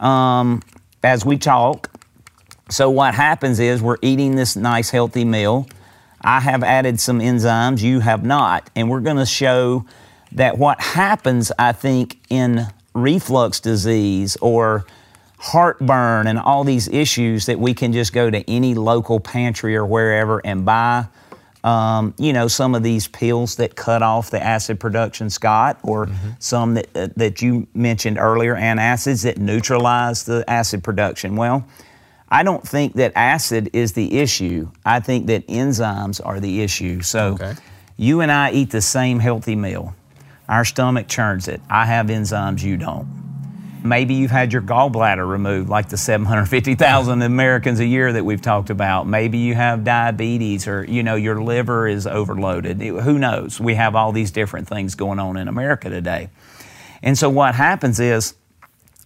um, 0.00 0.62
as 1.02 1.24
we 1.24 1.38
talk. 1.38 1.90
So, 2.70 2.88
what 2.90 3.14
happens 3.14 3.60
is 3.60 3.82
we're 3.82 3.98
eating 4.02 4.34
this 4.34 4.56
nice, 4.56 4.90
healthy 4.90 5.24
meal. 5.24 5.66
I 6.22 6.40
have 6.40 6.62
added 6.62 7.00
some 7.00 7.18
enzymes, 7.18 7.82
you 7.82 8.00
have 8.00 8.24
not. 8.24 8.70
And 8.76 8.88
we're 8.88 9.00
going 9.00 9.16
to 9.16 9.26
show 9.26 9.84
that 10.34 10.58
what 10.58 10.80
happens, 10.80 11.52
I 11.58 11.72
think, 11.72 12.18
in 12.28 12.66
reflux 12.94 13.60
disease 13.60 14.36
or 14.40 14.84
heartburn 15.38 16.26
and 16.26 16.38
all 16.38 16.62
these 16.64 16.88
issues 16.88 17.46
that 17.46 17.58
we 17.58 17.74
can 17.74 17.92
just 17.92 18.12
go 18.12 18.30
to 18.30 18.48
any 18.48 18.74
local 18.74 19.18
pantry 19.18 19.74
or 19.74 19.84
wherever 19.84 20.40
and 20.44 20.64
buy 20.64 21.06
um, 21.64 22.14
you 22.18 22.32
know, 22.32 22.48
some 22.48 22.74
of 22.74 22.82
these 22.82 23.06
pills 23.06 23.56
that 23.56 23.76
cut 23.76 24.02
off 24.02 24.30
the 24.30 24.42
acid 24.42 24.80
production, 24.80 25.30
Scott, 25.30 25.78
or 25.82 26.06
mm-hmm. 26.06 26.30
some 26.38 26.74
that, 26.74 26.96
uh, 26.96 27.08
that 27.16 27.40
you 27.40 27.66
mentioned 27.74 28.18
earlier, 28.18 28.56
antacids 28.56 29.22
that 29.22 29.38
neutralize 29.38 30.24
the 30.24 30.44
acid 30.48 30.82
production. 30.82 31.36
Well, 31.36 31.64
I 32.28 32.42
don't 32.42 32.66
think 32.66 32.94
that 32.94 33.12
acid 33.14 33.70
is 33.72 33.92
the 33.92 34.18
issue. 34.18 34.70
I 34.84 35.00
think 35.00 35.26
that 35.26 35.46
enzymes 35.46 36.20
are 36.24 36.40
the 36.40 36.62
issue. 36.62 37.02
So 37.02 37.34
okay. 37.34 37.54
you 37.96 38.22
and 38.22 38.32
I 38.32 38.50
eat 38.52 38.70
the 38.70 38.80
same 38.80 39.20
healthy 39.20 39.54
meal. 39.54 39.94
Our 40.52 40.66
stomach 40.66 41.08
churns 41.08 41.48
it. 41.48 41.62
I 41.70 41.86
have 41.86 42.08
enzymes, 42.08 42.62
you 42.62 42.76
don't. 42.76 43.08
Maybe 43.82 44.12
you've 44.12 44.30
had 44.30 44.52
your 44.52 44.60
gallbladder 44.60 45.26
removed, 45.26 45.70
like 45.70 45.88
the 45.88 45.96
750,000 45.96 47.22
Americans 47.22 47.80
a 47.80 47.86
year 47.86 48.12
that 48.12 48.22
we've 48.22 48.42
talked 48.42 48.68
about. 48.68 49.06
Maybe 49.06 49.38
you 49.38 49.54
have 49.54 49.82
diabetes 49.82 50.68
or, 50.68 50.84
you 50.84 51.02
know, 51.02 51.14
your 51.14 51.42
liver 51.42 51.88
is 51.88 52.06
overloaded. 52.06 52.82
Who 52.82 53.18
knows? 53.18 53.60
We 53.60 53.76
have 53.76 53.96
all 53.96 54.12
these 54.12 54.30
different 54.30 54.68
things 54.68 54.94
going 54.94 55.18
on 55.18 55.38
in 55.38 55.48
America 55.48 55.88
today. 55.88 56.28
And 57.02 57.16
so 57.16 57.30
what 57.30 57.54
happens 57.54 57.98
is 57.98 58.34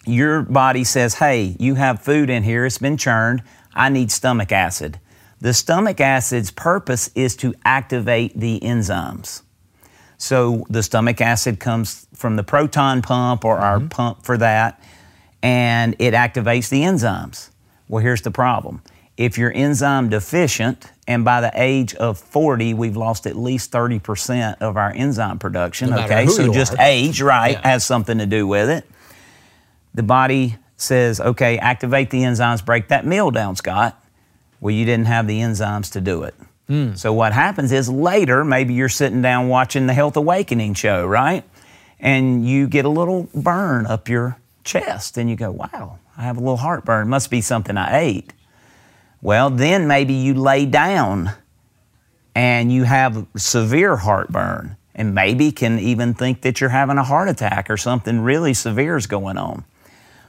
your 0.04 0.42
body 0.42 0.82
says, 0.82 1.14
hey, 1.14 1.54
you 1.60 1.76
have 1.76 2.02
food 2.02 2.28
in 2.28 2.42
here, 2.42 2.66
it's 2.66 2.78
been 2.78 2.96
churned, 2.96 3.44
I 3.72 3.88
need 3.88 4.10
stomach 4.10 4.50
acid. 4.50 4.98
The 5.40 5.54
stomach 5.54 6.00
acid's 6.00 6.50
purpose 6.50 7.12
is 7.14 7.36
to 7.36 7.54
activate 7.64 8.36
the 8.36 8.58
enzymes. 8.58 9.42
So 10.18 10.66
the 10.70 10.82
stomach 10.82 11.20
acid 11.20 11.60
comes 11.60 12.06
from 12.14 12.36
the 12.36 12.42
proton 12.42 13.02
pump 13.02 13.44
or 13.44 13.58
our 13.58 13.78
mm-hmm. 13.78 13.88
pump 13.88 14.24
for 14.24 14.38
that, 14.38 14.80
and 15.42 15.94
it 15.98 16.14
activates 16.14 16.68
the 16.68 16.82
enzymes. 16.82 17.50
Well, 17.88 18.02
here's 18.02 18.22
the 18.22 18.30
problem. 18.30 18.82
If 19.16 19.38
you're 19.38 19.52
enzyme 19.52 20.08
deficient, 20.08 20.90
and 21.06 21.24
by 21.24 21.40
the 21.40 21.52
age 21.54 21.94
of 21.94 22.18
40, 22.18 22.74
we've 22.74 22.96
lost 22.96 23.26
at 23.26 23.36
least 23.36 23.70
30% 23.72 24.60
of 24.60 24.76
our 24.76 24.92
enzyme 24.92 25.38
production. 25.38 25.90
No 25.90 26.04
okay, 26.04 26.26
so 26.26 26.52
just 26.52 26.74
are. 26.74 26.80
age, 26.80 27.22
right, 27.22 27.52
yeah. 27.52 27.68
has 27.68 27.84
something 27.84 28.18
to 28.18 28.26
do 28.26 28.46
with 28.46 28.68
it. 28.68 28.84
The 29.94 30.02
body 30.02 30.56
says, 30.76 31.20
okay, 31.20 31.58
activate 31.58 32.10
the 32.10 32.22
enzymes, 32.22 32.64
break 32.64 32.88
that 32.88 33.06
meal 33.06 33.30
down, 33.30 33.56
Scott. 33.56 34.02
Well, 34.60 34.74
you 34.74 34.84
didn't 34.84 35.06
have 35.06 35.26
the 35.26 35.40
enzymes 35.40 35.92
to 35.92 36.00
do 36.00 36.22
it. 36.24 36.34
Mm. 36.68 36.98
So 36.98 37.12
what 37.12 37.32
happens 37.32 37.72
is 37.72 37.88
later, 37.88 38.44
maybe 38.44 38.74
you're 38.74 38.88
sitting 38.88 39.22
down 39.22 39.48
watching 39.48 39.86
the 39.86 39.94
Health 39.94 40.16
Awakening 40.16 40.74
show, 40.74 41.06
right? 41.06 41.44
And 42.00 42.46
you 42.46 42.66
get 42.66 42.84
a 42.84 42.88
little 42.88 43.28
burn 43.34 43.86
up 43.86 44.08
your 44.08 44.36
chest 44.64 45.16
and 45.16 45.30
you 45.30 45.36
go, 45.36 45.50
wow, 45.50 45.98
I 46.16 46.22
have 46.22 46.36
a 46.36 46.40
little 46.40 46.56
heartburn. 46.56 47.08
Must 47.08 47.30
be 47.30 47.40
something 47.40 47.76
I 47.76 47.98
ate. 47.98 48.32
Well, 49.22 49.50
then 49.50 49.86
maybe 49.86 50.14
you 50.14 50.34
lay 50.34 50.66
down 50.66 51.30
and 52.34 52.70
you 52.70 52.84
have 52.84 53.26
severe 53.36 53.96
heartburn 53.96 54.76
and 54.94 55.14
maybe 55.14 55.52
can 55.52 55.78
even 55.78 56.14
think 56.14 56.42
that 56.42 56.60
you're 56.60 56.70
having 56.70 56.98
a 56.98 57.04
heart 57.04 57.28
attack 57.28 57.70
or 57.70 57.76
something 57.76 58.20
really 58.20 58.54
severe 58.54 58.96
is 58.96 59.06
going 59.06 59.38
on. 59.38 59.64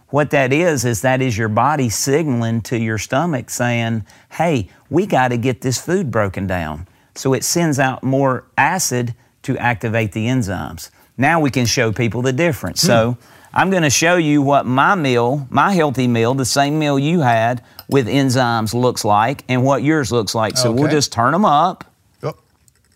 What 0.10 0.30
that 0.32 0.54
is, 0.54 0.86
is 0.86 1.02
that 1.02 1.22
is 1.22 1.38
your 1.38 1.50
body 1.50 1.90
signaling 1.90 2.62
to 2.62 2.78
your 2.78 2.98
stomach 2.98 3.50
saying, 3.50 4.06
hey, 4.32 4.70
we 4.90 5.06
got 5.06 5.30
to 5.30 5.38
get 5.38 5.62
this 5.62 5.78
food 5.78 6.12
broken 6.12 6.48
down. 6.48 6.88
So 7.16 7.34
it 7.34 7.44
sends 7.44 7.78
out 7.78 8.04
more 8.04 8.46
acid 8.58 9.16
to 9.44 9.58
activate 9.58 10.14
the 10.14 10.28
enzymes. 10.28 10.90
Now 11.18 11.40
we 11.40 11.50
can 11.50 11.66
show 11.66 11.92
people 11.92 12.22
the 12.22 12.32
difference. 12.32 12.82
Hmm. 12.82 12.88
So 12.88 13.18
I'm 13.54 13.70
going 13.70 13.84
to 13.84 13.90
show 13.90 14.16
you 14.16 14.42
what 14.42 14.66
my 14.66 14.96
meal, 14.96 15.48
my 15.50 15.74
healthy 15.74 16.08
meal, 16.08 16.34
the 16.34 16.46
same 16.46 16.80
meal 16.80 16.98
you 16.98 17.22
had 17.22 17.64
with 17.90 18.08
enzymes 18.08 18.74
looks 18.74 19.04
like 19.04 19.44
and 19.50 19.64
what 19.64 19.84
yours 19.84 20.12
looks 20.12 20.36
like. 20.36 20.58
So 20.58 20.70
okay. 20.70 20.80
we'll 20.80 20.92
just 20.92 21.12
turn 21.12 21.32
them 21.32 21.44
up. 21.44 21.84
Oh, 22.24 22.36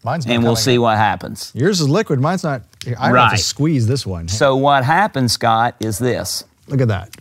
mine's 0.03 0.25
and 0.27 0.43
we'll 0.43 0.55
see 0.55 0.77
what 0.77 0.97
happens. 0.97 1.51
Yours 1.55 1.81
is 1.81 1.89
liquid. 1.89 2.19
Mine's 2.19 2.43
not. 2.43 2.61
I 2.97 3.11
right. 3.11 3.29
have 3.29 3.31
to 3.31 3.43
squeeze 3.43 3.87
this 3.87 4.05
one. 4.05 4.27
So 4.27 4.55
what 4.55 4.83
happens, 4.85 5.33
Scott, 5.33 5.75
is 5.79 5.97
this. 5.97 6.43
Look 6.67 6.81
at 6.81 6.87
that. 6.87 7.15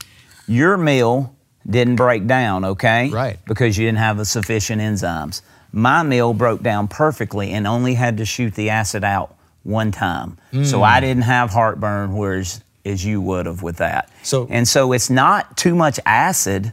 Your 0.47 0.76
meal 0.76 1.35
didn't 1.68 1.97
break 1.97 2.26
down, 2.26 2.64
okay? 2.64 3.11
Right. 3.11 3.38
Because 3.47 3.76
you 3.78 3.87
didn't 3.87 3.99
have 3.99 4.16
the 4.16 4.25
sufficient 4.25 4.80
enzymes. 4.80 5.42
My 5.73 6.02
meal 6.02 6.35
broke 6.35 6.62
down 6.62 6.88
perfectly 6.88 7.52
and 7.52 7.66
only 7.66 7.94
had 7.94 8.16
to 8.16 8.25
shoot 8.25 8.54
the 8.54 8.70
acid 8.70 9.04
out 9.04 9.37
one 9.62 9.92
time. 9.92 10.38
Mm. 10.52 10.66
So 10.66 10.82
I 10.82 11.00
didn't 11.00 11.23
have 11.25 11.50
heartburn, 11.50 12.16
whereas 12.16 12.62
as 12.85 13.04
you 13.04 13.20
would 13.20 13.47
have 13.47 13.62
with 13.62 13.76
that. 13.76 14.11
So 14.23 14.47
and 14.50 14.66
so 14.66 14.92
it's 14.92 15.11
not 15.11 15.56
too 15.56 15.75
much 15.75 16.00
acid. 16.06 16.73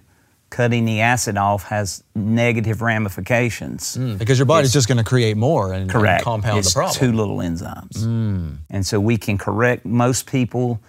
Cutting 0.50 0.86
the 0.86 1.02
acid 1.02 1.38
off 1.38 1.64
has 1.64 2.06
negative 2.16 2.82
ramifications 2.82 3.98
mm, 3.98 4.18
because 4.18 4.40
your 4.40 4.46
body's 4.46 4.68
it's, 4.68 4.76
just 4.76 4.88
going 4.88 4.98
to 4.98 5.04
create 5.04 5.36
more 5.36 5.74
and, 5.74 5.90
correct. 5.90 6.22
And 6.22 6.24
compound 6.24 6.60
it's 6.60 6.74
the 6.74 6.80
problem. 6.80 6.98
Too 6.98 7.12
little 7.12 7.40
enzymes, 7.40 7.98
mm. 7.98 8.56
and 8.70 8.88
so 8.88 8.98
we 8.98 9.18
can 9.18 9.38
correct 9.38 9.86
most 9.86 10.26
people 10.26 10.80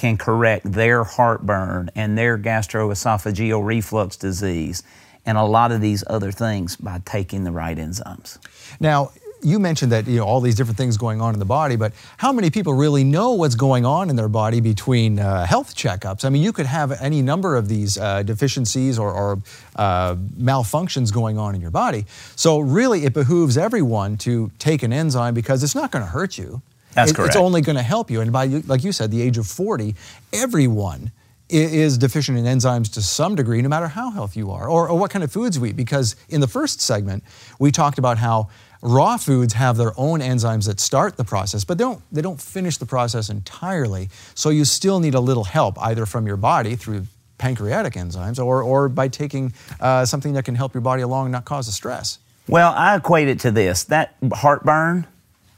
can 0.00 0.16
correct 0.16 0.72
their 0.72 1.04
heartburn 1.04 1.90
and 1.94 2.16
their 2.16 2.38
gastroesophageal 2.38 3.62
reflux 3.62 4.16
disease 4.16 4.82
and 5.26 5.36
a 5.36 5.44
lot 5.44 5.70
of 5.72 5.82
these 5.82 6.02
other 6.06 6.32
things 6.32 6.74
by 6.74 6.98
taking 7.04 7.44
the 7.44 7.52
right 7.52 7.76
enzymes. 7.76 8.38
Now, 8.80 9.10
you 9.42 9.58
mentioned 9.58 9.92
that 9.92 10.06
you 10.06 10.16
know 10.18 10.24
all 10.24 10.40
these 10.40 10.54
different 10.54 10.78
things 10.78 10.96
going 10.96 11.20
on 11.20 11.34
in 11.34 11.38
the 11.38 11.44
body, 11.44 11.76
but 11.76 11.92
how 12.16 12.32
many 12.32 12.48
people 12.48 12.72
really 12.72 13.04
know 13.04 13.32
what's 13.32 13.54
going 13.54 13.84
on 13.84 14.08
in 14.08 14.16
their 14.16 14.28
body 14.28 14.62
between 14.62 15.18
uh, 15.18 15.44
health 15.44 15.76
checkups? 15.76 16.24
I 16.24 16.30
mean, 16.30 16.42
you 16.42 16.52
could 16.52 16.66
have 16.66 16.92
any 16.92 17.20
number 17.20 17.56
of 17.56 17.68
these 17.68 17.98
uh, 17.98 18.22
deficiencies 18.22 18.98
or, 18.98 19.12
or 19.12 19.42
uh, 19.76 20.14
malfunctions 20.14 21.12
going 21.12 21.36
on 21.36 21.54
in 21.54 21.60
your 21.60 21.70
body. 21.70 22.06
So 22.36 22.58
really, 22.58 23.04
it 23.04 23.12
behooves 23.12 23.58
everyone 23.58 24.16
to 24.18 24.50
take 24.58 24.82
an 24.82 24.94
enzyme 24.94 25.34
because 25.34 25.62
it's 25.62 25.74
not 25.74 25.90
going 25.90 26.04
to 26.04 26.10
hurt 26.10 26.38
you. 26.38 26.62
That's 26.94 27.10
it, 27.10 27.14
correct. 27.14 27.28
It's 27.28 27.36
only 27.36 27.60
going 27.60 27.76
to 27.76 27.82
help 27.82 28.10
you. 28.10 28.20
And 28.20 28.32
by, 28.32 28.46
like 28.46 28.84
you 28.84 28.92
said, 28.92 29.10
the 29.10 29.22
age 29.22 29.38
of 29.38 29.46
40, 29.46 29.94
everyone 30.32 31.12
is 31.48 31.98
deficient 31.98 32.38
in 32.38 32.44
enzymes 32.44 32.92
to 32.92 33.02
some 33.02 33.34
degree, 33.34 33.60
no 33.60 33.68
matter 33.68 33.88
how 33.88 34.10
healthy 34.10 34.40
you 34.40 34.50
are, 34.50 34.68
or, 34.68 34.88
or 34.88 34.98
what 34.98 35.10
kind 35.10 35.24
of 35.24 35.32
foods 35.32 35.58
we 35.58 35.70
eat. 35.70 35.76
Because 35.76 36.16
in 36.28 36.40
the 36.40 36.46
first 36.46 36.80
segment, 36.80 37.24
we 37.58 37.70
talked 37.70 37.98
about 37.98 38.18
how 38.18 38.48
raw 38.82 39.16
foods 39.16 39.54
have 39.54 39.76
their 39.76 39.92
own 39.98 40.20
enzymes 40.20 40.66
that 40.66 40.80
start 40.80 41.16
the 41.16 41.24
process, 41.24 41.64
but 41.64 41.76
they 41.76 41.84
don't, 41.84 42.00
they 42.12 42.22
don't 42.22 42.40
finish 42.40 42.76
the 42.76 42.86
process 42.86 43.28
entirely. 43.28 44.08
So 44.34 44.50
you 44.50 44.64
still 44.64 45.00
need 45.00 45.14
a 45.14 45.20
little 45.20 45.44
help, 45.44 45.76
either 45.80 46.06
from 46.06 46.26
your 46.26 46.36
body 46.36 46.76
through 46.76 47.06
pancreatic 47.38 47.94
enzymes 47.94 48.38
or, 48.38 48.62
or 48.62 48.88
by 48.88 49.08
taking 49.08 49.52
uh, 49.80 50.04
something 50.04 50.34
that 50.34 50.44
can 50.44 50.54
help 50.54 50.74
your 50.74 50.82
body 50.82 51.02
along 51.02 51.26
and 51.26 51.32
not 51.32 51.44
cause 51.44 51.68
a 51.68 51.72
stress. 51.72 52.18
Well, 52.46 52.72
I 52.76 52.96
equate 52.96 53.28
it 53.28 53.40
to 53.40 53.50
this 53.50 53.84
that 53.84 54.16
heartburn 54.32 55.06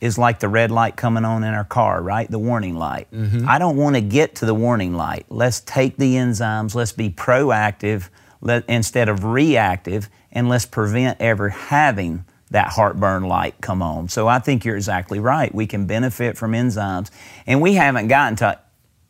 is 0.02 0.18
like 0.18 0.40
the 0.40 0.48
red 0.48 0.72
light 0.72 0.96
coming 0.96 1.24
on 1.24 1.44
in 1.44 1.54
our 1.54 1.64
car, 1.64 2.02
right? 2.02 2.28
The 2.28 2.38
warning 2.38 2.74
light. 2.74 3.08
Mm-hmm. 3.12 3.48
I 3.48 3.60
don't 3.60 3.76
want 3.76 3.94
to 3.94 4.02
get 4.02 4.34
to 4.36 4.46
the 4.46 4.54
warning 4.54 4.94
light. 4.94 5.26
Let's 5.28 5.60
take 5.60 5.96
the 5.96 6.16
enzymes, 6.16 6.74
let's 6.74 6.90
be 6.90 7.08
proactive 7.08 8.08
let, 8.40 8.68
instead 8.68 9.08
of 9.08 9.24
reactive, 9.24 10.10
and 10.32 10.48
let's 10.48 10.66
prevent 10.66 11.20
ever 11.20 11.50
having 11.50 12.24
that 12.50 12.70
heartburn 12.70 13.22
light 13.22 13.54
come 13.60 13.80
on. 13.80 14.08
So 14.08 14.26
I 14.26 14.40
think 14.40 14.64
you're 14.64 14.74
exactly 14.74 15.20
right. 15.20 15.54
We 15.54 15.68
can 15.68 15.86
benefit 15.86 16.36
from 16.36 16.50
enzymes, 16.50 17.08
and 17.46 17.62
we 17.62 17.74
haven't 17.74 18.08
gotten 18.08 18.34
to 18.36 18.58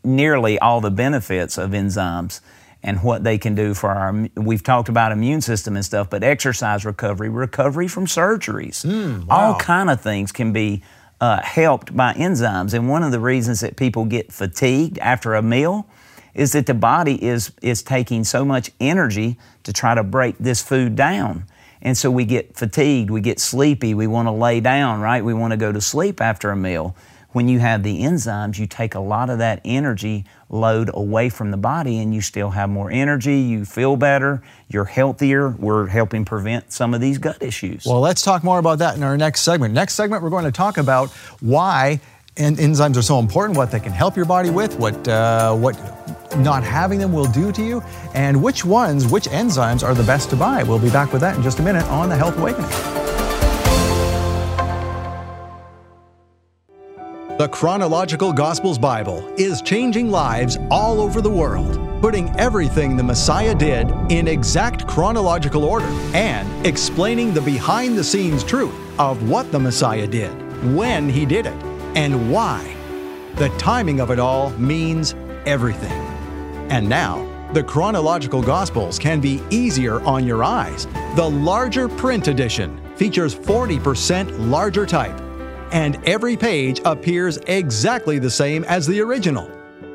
nearly 0.05 0.59
all 0.59 0.83
the 0.83 0.91
benefits 0.91 1.57
of 1.57 1.71
enzymes 1.71 2.43
and 2.83 3.03
what 3.03 3.23
they 3.25 3.39
can 3.39 3.55
do 3.55 3.75
for 3.75 3.91
our 3.91 4.29
we've 4.37 4.63
talked 4.63 4.89
about 4.89 5.13
immune 5.13 5.41
system 5.41 5.77
and 5.77 5.85
stuff 5.85 6.11
but 6.11 6.23
exercise 6.23 6.85
recovery 6.85 7.29
recovery 7.29 7.89
from 7.89 8.07
surgeries. 8.07 8.85
Mm, 8.85 9.27
wow. 9.27 9.53
all 9.53 9.59
kind 9.59 9.91
of 9.91 10.01
things 10.01 10.33
can 10.33 10.53
be 10.53 10.83
uh, 11.21 11.41
helped 11.43 11.97
by 11.97 12.13
enzymes 12.15 12.75
and 12.75 12.89
one 12.89 13.03
of 13.03 13.13
the 13.13 13.21
reasons 13.21 13.61
that 13.61 13.77
people 13.77 14.05
get 14.05 14.33
fatigued 14.33 14.99
after 14.99 15.35
a 15.35 15.43
meal 15.43 15.87
is 16.35 16.53
that 16.53 16.67
the 16.67 16.75
body 16.75 17.23
is 17.23 17.53
is 17.63 17.83
taking 17.83 18.25
so 18.25 18.45
much 18.45 18.71
energy 18.81 19.39
to 19.63 19.73
try 19.73 19.95
to 19.95 20.03
break 20.03 20.37
this 20.39 20.63
food 20.63 20.97
down. 20.97 21.45
And 21.85 21.99
so 21.99 22.11
we 22.11 22.25
get 22.25 22.57
fatigued 22.57 23.11
we 23.11 23.21
get 23.21 23.39
sleepy 23.41 23.95
we 23.95 24.07
want 24.07 24.27
to 24.29 24.33
lay 24.33 24.61
down 24.61 25.01
right? 25.01 25.25
We 25.25 25.35
want 25.35 25.53
to 25.53 25.57
go 25.57 25.73
to 25.73 25.81
sleep 25.81 26.21
after 26.21 26.51
a 26.51 26.57
meal 26.57 26.97
when 27.33 27.49
you 27.49 27.59
have 27.59 27.83
the 27.83 28.03
enzymes, 28.03 28.59
you 28.59 28.67
take 28.67 28.95
a 28.95 29.01
lot 29.01 29.31
of 29.31 29.39
that 29.39 29.61
energy 29.65 30.25
load 30.49 30.91
away 30.93 31.29
from 31.29 31.51
the 31.51 31.57
body 31.57 31.99
and 31.99 32.15
you 32.15 32.21
still 32.21 32.51
have 32.51 32.69
more 32.69 32.91
energy, 32.91 33.41
you 33.41 33.65
feel 33.65 33.97
better, 33.97 34.43
you're 34.69 34.85
healthier. 34.85 35.49
We're 35.49 35.87
helping 35.87 36.25
prevent 36.25 36.73
some 36.73 36.95
of 36.95 37.01
these 37.01 37.19
gut 37.19 37.43
issues. 37.43 37.87
Well, 37.87 38.01
let's 38.01 38.23
talk 38.23 38.45
more 38.45 38.59
about 38.59 38.79
that 38.79 38.97
in 38.97 39.03
our 39.03 39.17
next 39.17 39.41
segment. 39.43 39.75
Next 39.75 39.95
segment, 39.95 40.23
we're 40.23 40.31
going 40.31 40.45
to 40.45 40.53
talk 40.53 40.77
about 40.77 41.11
why 41.41 42.01
en- 42.37 42.57
enzymes 42.57 42.97
are 42.97 43.03
so 43.03 43.19
important, 43.19 43.57
what 43.57 43.71
they 43.71 43.81
can 43.81 43.93
help 43.93 44.17
your 44.17 44.27
body 44.27 44.51
with, 44.51 44.79
what, 44.79 45.09
uh, 45.09 45.55
what 45.55 45.77
not 46.39 46.63
having 46.63 46.99
them 46.99 47.13
will 47.13 47.31
do 47.31 47.53
to 47.53 47.63
you, 47.63 47.83
and 48.15 48.43
which 48.43 48.65
ones, 48.65 49.07
which 49.07 49.25
enzymes 49.25 49.83
are 49.83 49.95
the 49.95 50.05
best 50.05 50.31
to 50.31 50.37
buy. 50.37 50.63
We'll 50.63 50.79
be 50.79 50.91
back 50.91 51.13
with 51.13 51.21
that 51.23 51.37
in 51.37 51.43
just 51.43 51.59
a 51.59 51.63
minute 51.63 51.85
on 51.85 52.09
The 52.09 52.17
Health 52.17 52.39
Awakening. 52.39 53.12
The 57.43 57.49
Chronological 57.49 58.33
Gospels 58.33 58.79
Bible 58.79 59.27
is 59.37 59.63
changing 59.63 60.13
lives 60.13 60.59
all 60.71 61.01
over 61.01 61.21
the 61.21 61.29
world, 61.29 61.77
putting 62.01 62.31
everything 62.39 62.97
the 62.97 63.03
Messiah 63.03 63.53
did 63.53 63.91
in 64.13 64.29
exact 64.29 64.87
chronological 64.87 65.65
order 65.65 65.89
and 66.15 66.65
explaining 66.65 67.35
the 67.35 67.41
behind 67.41 67.99
the 67.99 68.05
scenes 68.05 68.45
truth 68.45 68.73
of 68.97 69.29
what 69.29 69.51
the 69.51 69.59
Messiah 69.59 70.07
did, 70.07 70.31
when 70.73 71.09
he 71.09 71.27
did 71.27 71.47
it, 71.47 71.63
and 71.97 72.31
why. 72.31 72.77
The 73.35 73.49
timing 73.59 73.99
of 73.99 74.13
it 74.13 74.21
all 74.21 74.51
means 74.51 75.17
everything. 75.45 76.01
And 76.71 76.89
now, 76.89 77.29
the 77.55 77.65
Chronological 77.65 78.41
Gospels 78.41 79.01
can 79.01 79.21
be 79.21 79.43
easier 79.51 80.01
on 80.03 80.25
your 80.25 80.45
eyes. 80.45 80.87
The 81.17 81.29
larger 81.29 81.89
print 81.89 82.29
edition 82.29 82.81
features 82.95 83.35
40% 83.35 84.49
larger 84.49 84.87
type 84.87 85.21
and 85.73 85.99
every 86.07 86.37
page 86.37 86.81
appears 86.85 87.39
exactly 87.47 88.19
the 88.19 88.31
same 88.31 88.65
as 88.65 88.87
the 88.87 89.01
original, 89.01 89.51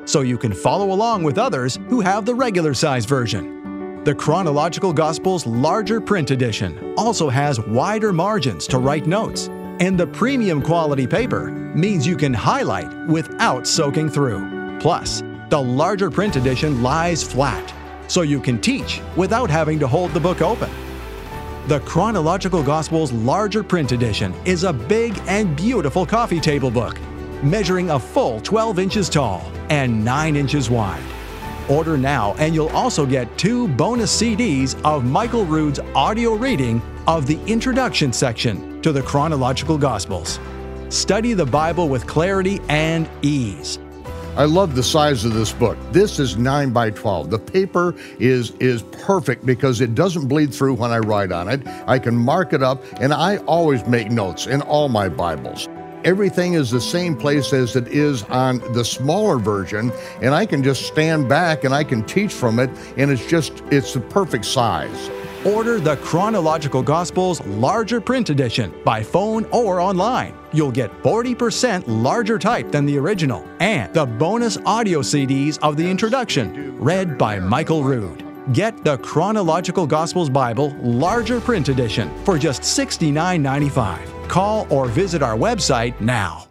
so 0.05 0.21
you 0.21 0.37
can 0.37 0.51
follow 0.51 0.91
along 0.91 1.23
with 1.23 1.37
others 1.37 1.79
who 1.87 2.01
have 2.01 2.25
the 2.25 2.35
regular 2.35 2.73
size 2.73 3.05
version. 3.05 4.03
The 4.03 4.15
Chronological 4.15 4.93
Gospels 4.93 5.45
larger 5.45 6.01
print 6.01 6.31
edition 6.31 6.93
also 6.97 7.29
has 7.29 7.59
wider 7.59 8.11
margins 8.11 8.65
to 8.67 8.79
write 8.79 9.05
notes, 9.05 9.47
and 9.79 9.97
the 9.97 10.07
premium 10.07 10.61
quality 10.61 11.05
paper 11.05 11.51
means 11.51 12.07
you 12.07 12.17
can 12.17 12.33
highlight 12.33 13.07
without 13.07 13.67
soaking 13.67 14.09
through. 14.09 14.79
Plus, 14.79 15.21
the 15.49 15.61
larger 15.61 16.09
print 16.09 16.35
edition 16.35 16.81
lies 16.81 17.23
flat, 17.23 17.73
so 18.07 18.21
you 18.21 18.39
can 18.39 18.59
teach 18.59 19.01
without 19.15 19.49
having 19.49 19.77
to 19.79 19.87
hold 19.87 20.11
the 20.13 20.19
book 20.19 20.41
open. 20.41 20.69
The 21.67 21.81
Chronological 21.81 22.63
Gospels 22.63 23.11
larger 23.11 23.61
print 23.61 23.91
edition 23.91 24.33
is 24.45 24.63
a 24.63 24.71
big 24.71 25.19
and 25.27 25.53
beautiful 25.53 26.05
coffee 26.05 26.39
table 26.39 26.71
book, 26.71 26.97
measuring 27.43 27.89
a 27.89 27.99
full 27.99 28.39
12 28.39 28.79
inches 28.79 29.09
tall 29.09 29.51
and 29.69 30.05
9 30.05 30.37
inches 30.37 30.69
wide. 30.69 31.03
Order 31.67 31.97
now, 31.97 32.35
and 32.35 32.55
you'll 32.55 32.69
also 32.69 33.05
get 33.05 33.37
two 33.37 33.67
bonus 33.67 34.15
CDs 34.17 34.81
of 34.85 35.03
Michael 35.03 35.43
Rood's 35.43 35.81
audio 35.93 36.35
reading 36.35 36.81
of 37.05 37.27
the 37.27 37.37
introduction 37.47 38.13
section 38.13 38.81
to 38.81 38.93
the 38.93 39.01
Chronological 39.01 39.77
Gospels. 39.77 40.39
Study 40.87 41.33
the 41.33 41.45
Bible 41.45 41.89
with 41.89 42.07
clarity 42.07 42.61
and 42.69 43.09
ease. 43.23 43.77
I 44.37 44.45
love 44.45 44.75
the 44.75 44.83
size 44.83 45.25
of 45.25 45.33
this 45.33 45.51
book. 45.51 45.79
This 45.91 46.19
is 46.19 46.37
9 46.37 46.69
by 46.69 46.91
12. 46.91 47.31
The 47.31 47.39
paper 47.39 47.95
is, 48.19 48.51
is 48.59 48.83
perfect 48.83 49.47
because 49.47 49.81
it 49.81 49.95
doesn't 49.95 50.27
bleed 50.27 50.53
through 50.53 50.75
when 50.75 50.91
I 50.91 50.99
write 50.99 51.31
on 51.31 51.49
it. 51.49 51.65
I 51.87 51.97
can 51.97 52.15
mark 52.15 52.53
it 52.53 52.61
up, 52.61 52.83
and 53.01 53.15
I 53.15 53.37
always 53.47 53.83
make 53.87 54.11
notes 54.11 54.45
in 54.45 54.61
all 54.61 54.89
my 54.89 55.09
Bibles. 55.09 55.67
Everything 56.03 56.53
is 56.53 56.69
the 56.69 56.79
same 56.79 57.17
place 57.17 57.51
as 57.51 57.75
it 57.75 57.87
is 57.87 58.21
on 58.25 58.59
the 58.73 58.85
smaller 58.85 59.39
version, 59.39 59.91
and 60.21 60.35
I 60.35 60.45
can 60.45 60.63
just 60.63 60.85
stand 60.85 61.27
back 61.27 61.63
and 61.63 61.73
I 61.73 61.83
can 61.83 62.03
teach 62.03 62.31
from 62.31 62.59
it, 62.59 62.69
and 62.95 63.09
it's 63.09 63.25
just, 63.25 63.63
it's 63.71 63.95
the 63.95 64.01
perfect 64.01 64.45
size. 64.45 65.09
Order 65.45 65.79
the 65.79 65.97
Chronological 65.97 66.81
Gospels 66.81 67.45
larger 67.45 68.01
print 68.01 68.29
edition 68.29 68.73
by 68.83 69.03
phone 69.03 69.45
or 69.45 69.79
online. 69.79 70.33
You'll 70.51 70.71
get 70.71 70.91
40% 71.03 71.83
larger 71.87 72.39
type 72.39 72.71
than 72.71 72.85
the 72.85 72.97
original 72.97 73.47
and 73.59 73.93
the 73.93 74.05
bonus 74.05 74.57
audio 74.65 75.01
CDs 75.01 75.59
of 75.61 75.77
the 75.77 75.87
introduction, 75.87 76.77
read 76.79 77.17
by 77.17 77.39
Michael 77.39 77.83
Rood. 77.83 78.23
Get 78.53 78.83
the 78.83 78.97
Chronological 78.97 79.85
Gospels 79.85 80.29
Bible 80.29 80.75
larger 80.81 81.39
print 81.39 81.69
edition 81.69 82.09
for 82.23 82.37
just 82.37 82.61
$69.95. 82.61 84.29
Call 84.29 84.65
or 84.69 84.87
visit 84.87 85.21
our 85.21 85.37
website 85.37 85.99
now. 86.01 86.47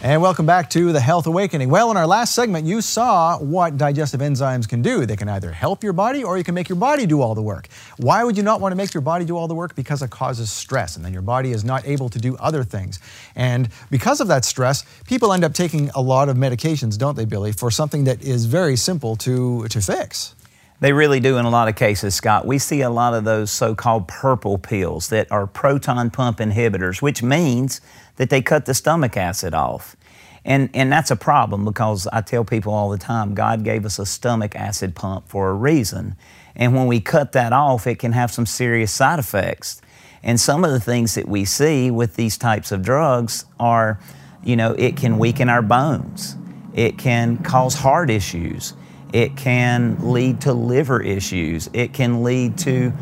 And 0.00 0.22
welcome 0.22 0.46
back 0.46 0.70
to 0.70 0.92
the 0.92 1.00
Health 1.00 1.26
Awakening. 1.26 1.70
Well, 1.70 1.90
in 1.90 1.96
our 1.96 2.06
last 2.06 2.32
segment, 2.32 2.68
you 2.68 2.80
saw 2.80 3.36
what 3.38 3.76
digestive 3.76 4.20
enzymes 4.20 4.68
can 4.68 4.80
do. 4.80 5.04
They 5.04 5.16
can 5.16 5.28
either 5.28 5.50
help 5.50 5.82
your 5.82 5.92
body 5.92 6.22
or 6.22 6.38
you 6.38 6.44
can 6.44 6.54
make 6.54 6.68
your 6.68 6.78
body 6.78 7.04
do 7.04 7.20
all 7.20 7.34
the 7.34 7.42
work. 7.42 7.66
Why 7.96 8.22
would 8.22 8.36
you 8.36 8.44
not 8.44 8.60
want 8.60 8.70
to 8.70 8.76
make 8.76 8.94
your 8.94 9.00
body 9.00 9.24
do 9.24 9.36
all 9.36 9.48
the 9.48 9.56
work? 9.56 9.74
Because 9.74 10.00
it 10.00 10.10
causes 10.10 10.52
stress, 10.52 10.94
and 10.94 11.04
then 11.04 11.12
your 11.12 11.22
body 11.22 11.50
is 11.50 11.64
not 11.64 11.84
able 11.84 12.08
to 12.10 12.20
do 12.20 12.36
other 12.36 12.62
things. 12.62 13.00
And 13.34 13.70
because 13.90 14.20
of 14.20 14.28
that 14.28 14.44
stress, 14.44 14.84
people 15.08 15.32
end 15.32 15.42
up 15.42 15.52
taking 15.52 15.90
a 15.96 16.00
lot 16.00 16.28
of 16.28 16.36
medications, 16.36 16.96
don't 16.96 17.16
they, 17.16 17.24
Billy, 17.24 17.50
for 17.50 17.68
something 17.68 18.04
that 18.04 18.22
is 18.22 18.44
very 18.44 18.76
simple 18.76 19.16
to, 19.16 19.66
to 19.66 19.80
fix. 19.80 20.36
They 20.80 20.92
really 20.92 21.18
do 21.18 21.38
in 21.38 21.44
a 21.44 21.50
lot 21.50 21.66
of 21.66 21.74
cases, 21.74 22.14
Scott. 22.14 22.46
We 22.46 22.58
see 22.58 22.82
a 22.82 22.90
lot 22.90 23.14
of 23.14 23.24
those 23.24 23.50
so 23.50 23.74
called 23.74 24.06
purple 24.06 24.58
pills 24.58 25.08
that 25.08 25.32
are 25.32 25.48
proton 25.48 26.10
pump 26.10 26.38
inhibitors, 26.38 27.02
which 27.02 27.20
means 27.20 27.80
that 28.18 28.30
they 28.30 28.42
cut 28.42 28.66
the 28.66 28.74
stomach 28.74 29.16
acid 29.16 29.54
off. 29.54 29.96
And, 30.44 30.70
and 30.74 30.90
that's 30.90 31.10
a 31.10 31.16
problem 31.16 31.64
because 31.64 32.06
I 32.12 32.20
tell 32.20 32.44
people 32.44 32.72
all 32.72 32.90
the 32.90 32.98
time 32.98 33.34
God 33.34 33.64
gave 33.64 33.84
us 33.84 33.98
a 33.98 34.06
stomach 34.06 34.54
acid 34.54 34.94
pump 34.94 35.28
for 35.28 35.50
a 35.50 35.54
reason. 35.54 36.16
And 36.54 36.74
when 36.74 36.86
we 36.86 37.00
cut 37.00 37.32
that 37.32 37.52
off, 37.52 37.86
it 37.86 37.98
can 37.98 38.12
have 38.12 38.30
some 38.30 38.46
serious 38.46 38.92
side 38.92 39.18
effects. 39.18 39.80
And 40.22 40.40
some 40.40 40.64
of 40.64 40.72
the 40.72 40.80
things 40.80 41.14
that 41.14 41.28
we 41.28 41.44
see 41.44 41.90
with 41.90 42.16
these 42.16 42.36
types 42.36 42.72
of 42.72 42.82
drugs 42.82 43.44
are, 43.60 44.00
you 44.42 44.56
know, 44.56 44.72
it 44.72 44.96
can 44.96 45.18
weaken 45.18 45.48
our 45.48 45.62
bones, 45.62 46.36
it 46.74 46.98
can 46.98 47.38
cause 47.38 47.74
heart 47.74 48.10
issues, 48.10 48.74
it 49.12 49.36
can 49.36 50.12
lead 50.12 50.40
to 50.40 50.52
liver 50.52 51.00
issues, 51.00 51.70
it 51.72 51.92
can 51.92 52.24
lead 52.24 52.58
to 52.58 52.92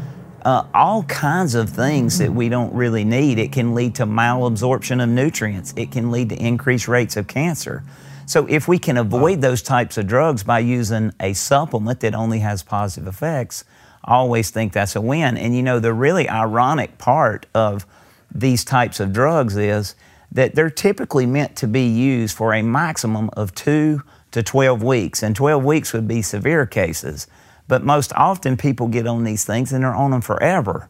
uh, 0.47 0.65
all 0.73 1.03
kinds 1.03 1.57
of 1.57 1.69
things 1.69 2.19
that 2.19 2.33
we 2.33 2.49
don't 2.49 2.73
really 2.73 3.05
need. 3.05 3.37
It 3.37 3.51
can 3.51 3.75
lead 3.75 3.97
to 3.97 4.07
malabsorption 4.07 5.03
of 5.03 5.09
nutrients. 5.09 5.75
It 5.77 5.91
can 5.91 6.13
lead 6.13 6.29
to 6.29 6.37
increased 6.37 6.87
rates 6.87 7.17
of 7.17 7.27
cancer. 7.27 7.83
So, 8.27 8.47
if 8.49 8.69
we 8.69 8.79
can 8.79 8.97
avoid 8.97 9.41
those 9.41 9.61
types 9.61 9.99
of 9.99 10.07
drugs 10.07 10.45
by 10.45 10.61
using 10.61 11.13
a 11.19 11.33
supplement 11.33 11.99
that 12.01 12.15
only 12.15 12.39
has 12.39 12.63
positive 12.63 13.09
effects, 13.09 13.65
I 14.05 14.15
always 14.15 14.51
think 14.51 14.73
that's 14.73 14.95
a 14.95 15.01
win. 15.01 15.37
And 15.37 15.55
you 15.57 15.65
know, 15.65 15.81
the 15.81 15.93
really 15.93 16.29
ironic 16.29 16.97
part 16.97 17.47
of 17.53 17.85
these 18.33 18.65
types 18.65 19.01
of 19.01 19.13
drugs 19.13 19.57
is 19.57 19.97
that 20.31 20.55
they're 20.55 20.71
typically 20.71 21.27
meant 21.27 21.57
to 21.57 21.67
be 21.67 21.89
used 21.89 22.37
for 22.37 22.55
a 22.55 22.63
maximum 22.63 23.31
of 23.33 23.53
two 23.53 24.03
to 24.31 24.45
12 24.45 24.81
weeks, 24.81 25.25
and 25.25 25.35
12 25.35 25.65
weeks 25.65 25.93
would 25.93 26.07
be 26.07 26.23
severe 26.23 26.67
cases. 26.67 27.27
But 27.68 27.83
most 27.83 28.12
often 28.14 28.57
people 28.57 28.88
get 28.88 29.07
on 29.07 29.24
these 29.24 29.44
things 29.44 29.72
and 29.72 29.83
they're 29.83 29.94
on 29.94 30.12
them 30.12 30.20
forever. 30.20 30.88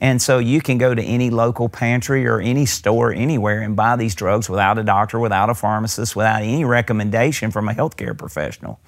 And 0.00 0.20
so 0.20 0.38
you 0.38 0.60
can 0.60 0.78
go 0.78 0.94
to 0.94 1.02
any 1.02 1.30
local 1.30 1.68
pantry 1.68 2.26
or 2.26 2.40
any 2.40 2.66
store 2.66 3.12
anywhere 3.12 3.62
and 3.62 3.74
buy 3.74 3.96
these 3.96 4.14
drugs 4.14 4.48
without 4.48 4.78
a 4.78 4.82
doctor, 4.82 5.18
without 5.18 5.48
a 5.48 5.54
pharmacist, 5.54 6.14
without 6.14 6.42
any 6.42 6.64
recommendation 6.64 7.50
from 7.50 7.68
a 7.68 7.72
healthcare 7.72 8.16
professional. 8.16 8.78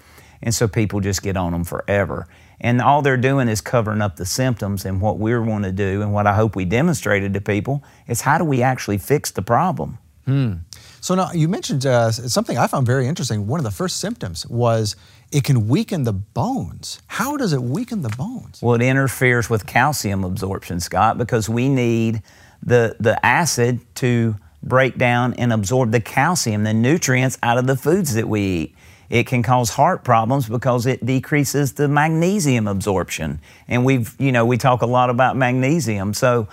And 0.42 0.54
so 0.54 0.68
people 0.68 1.00
just 1.00 1.22
get 1.22 1.36
on 1.36 1.52
them 1.52 1.64
forever. 1.64 2.28
And 2.60 2.80
all 2.80 3.02
they're 3.02 3.16
doing 3.16 3.48
is 3.48 3.60
covering 3.60 4.02
up 4.02 4.16
the 4.16 4.26
symptoms. 4.26 4.84
And 4.84 5.00
what 5.00 5.18
we 5.18 5.36
want 5.38 5.64
to 5.64 5.72
do, 5.72 6.02
and 6.02 6.12
what 6.12 6.26
I 6.26 6.34
hope 6.34 6.56
we 6.56 6.64
demonstrated 6.64 7.34
to 7.34 7.40
people, 7.40 7.82
is 8.06 8.20
how 8.20 8.38
do 8.38 8.44
we 8.44 8.62
actually 8.62 8.98
fix 8.98 9.30
the 9.30 9.42
problem? 9.42 9.98
Hmm. 10.26 10.54
So 11.00 11.14
now 11.14 11.32
you 11.32 11.48
mentioned 11.48 11.86
uh, 11.86 12.10
something 12.10 12.58
I 12.58 12.66
found 12.66 12.86
very 12.86 13.06
interesting. 13.06 13.46
One 13.46 13.60
of 13.60 13.64
the 13.64 13.70
first 13.70 13.98
symptoms 13.98 14.46
was 14.46 14.96
it 15.30 15.44
can 15.44 15.68
weaken 15.68 16.04
the 16.04 16.12
bones. 16.12 17.00
How 17.06 17.36
does 17.36 17.52
it 17.52 17.62
weaken 17.62 18.02
the 18.02 18.08
bones? 18.10 18.60
Well, 18.62 18.74
it 18.74 18.82
interferes 18.82 19.48
with 19.48 19.66
calcium 19.66 20.24
absorption, 20.24 20.80
Scott, 20.80 21.18
because 21.18 21.48
we 21.48 21.68
need 21.68 22.22
the, 22.62 22.96
the 22.98 23.24
acid 23.24 23.80
to 23.96 24.36
break 24.62 24.98
down 24.98 25.34
and 25.34 25.52
absorb 25.52 25.92
the 25.92 26.00
calcium, 26.00 26.64
the 26.64 26.74
nutrients 26.74 27.38
out 27.42 27.58
of 27.58 27.66
the 27.66 27.76
foods 27.76 28.14
that 28.14 28.28
we 28.28 28.40
eat. 28.40 28.74
It 29.10 29.26
can 29.26 29.42
cause 29.42 29.70
heart 29.70 30.04
problems 30.04 30.48
because 30.48 30.84
it 30.84 31.04
decreases 31.06 31.72
the 31.72 31.88
magnesium 31.88 32.68
absorption. 32.68 33.40
And 33.66 33.84
we've, 33.84 34.14
you 34.18 34.32
know, 34.32 34.44
we 34.44 34.58
talk 34.58 34.82
a 34.82 34.86
lot 34.86 35.08
about 35.08 35.36
magnesium. 35.36 36.12
So 36.12 36.48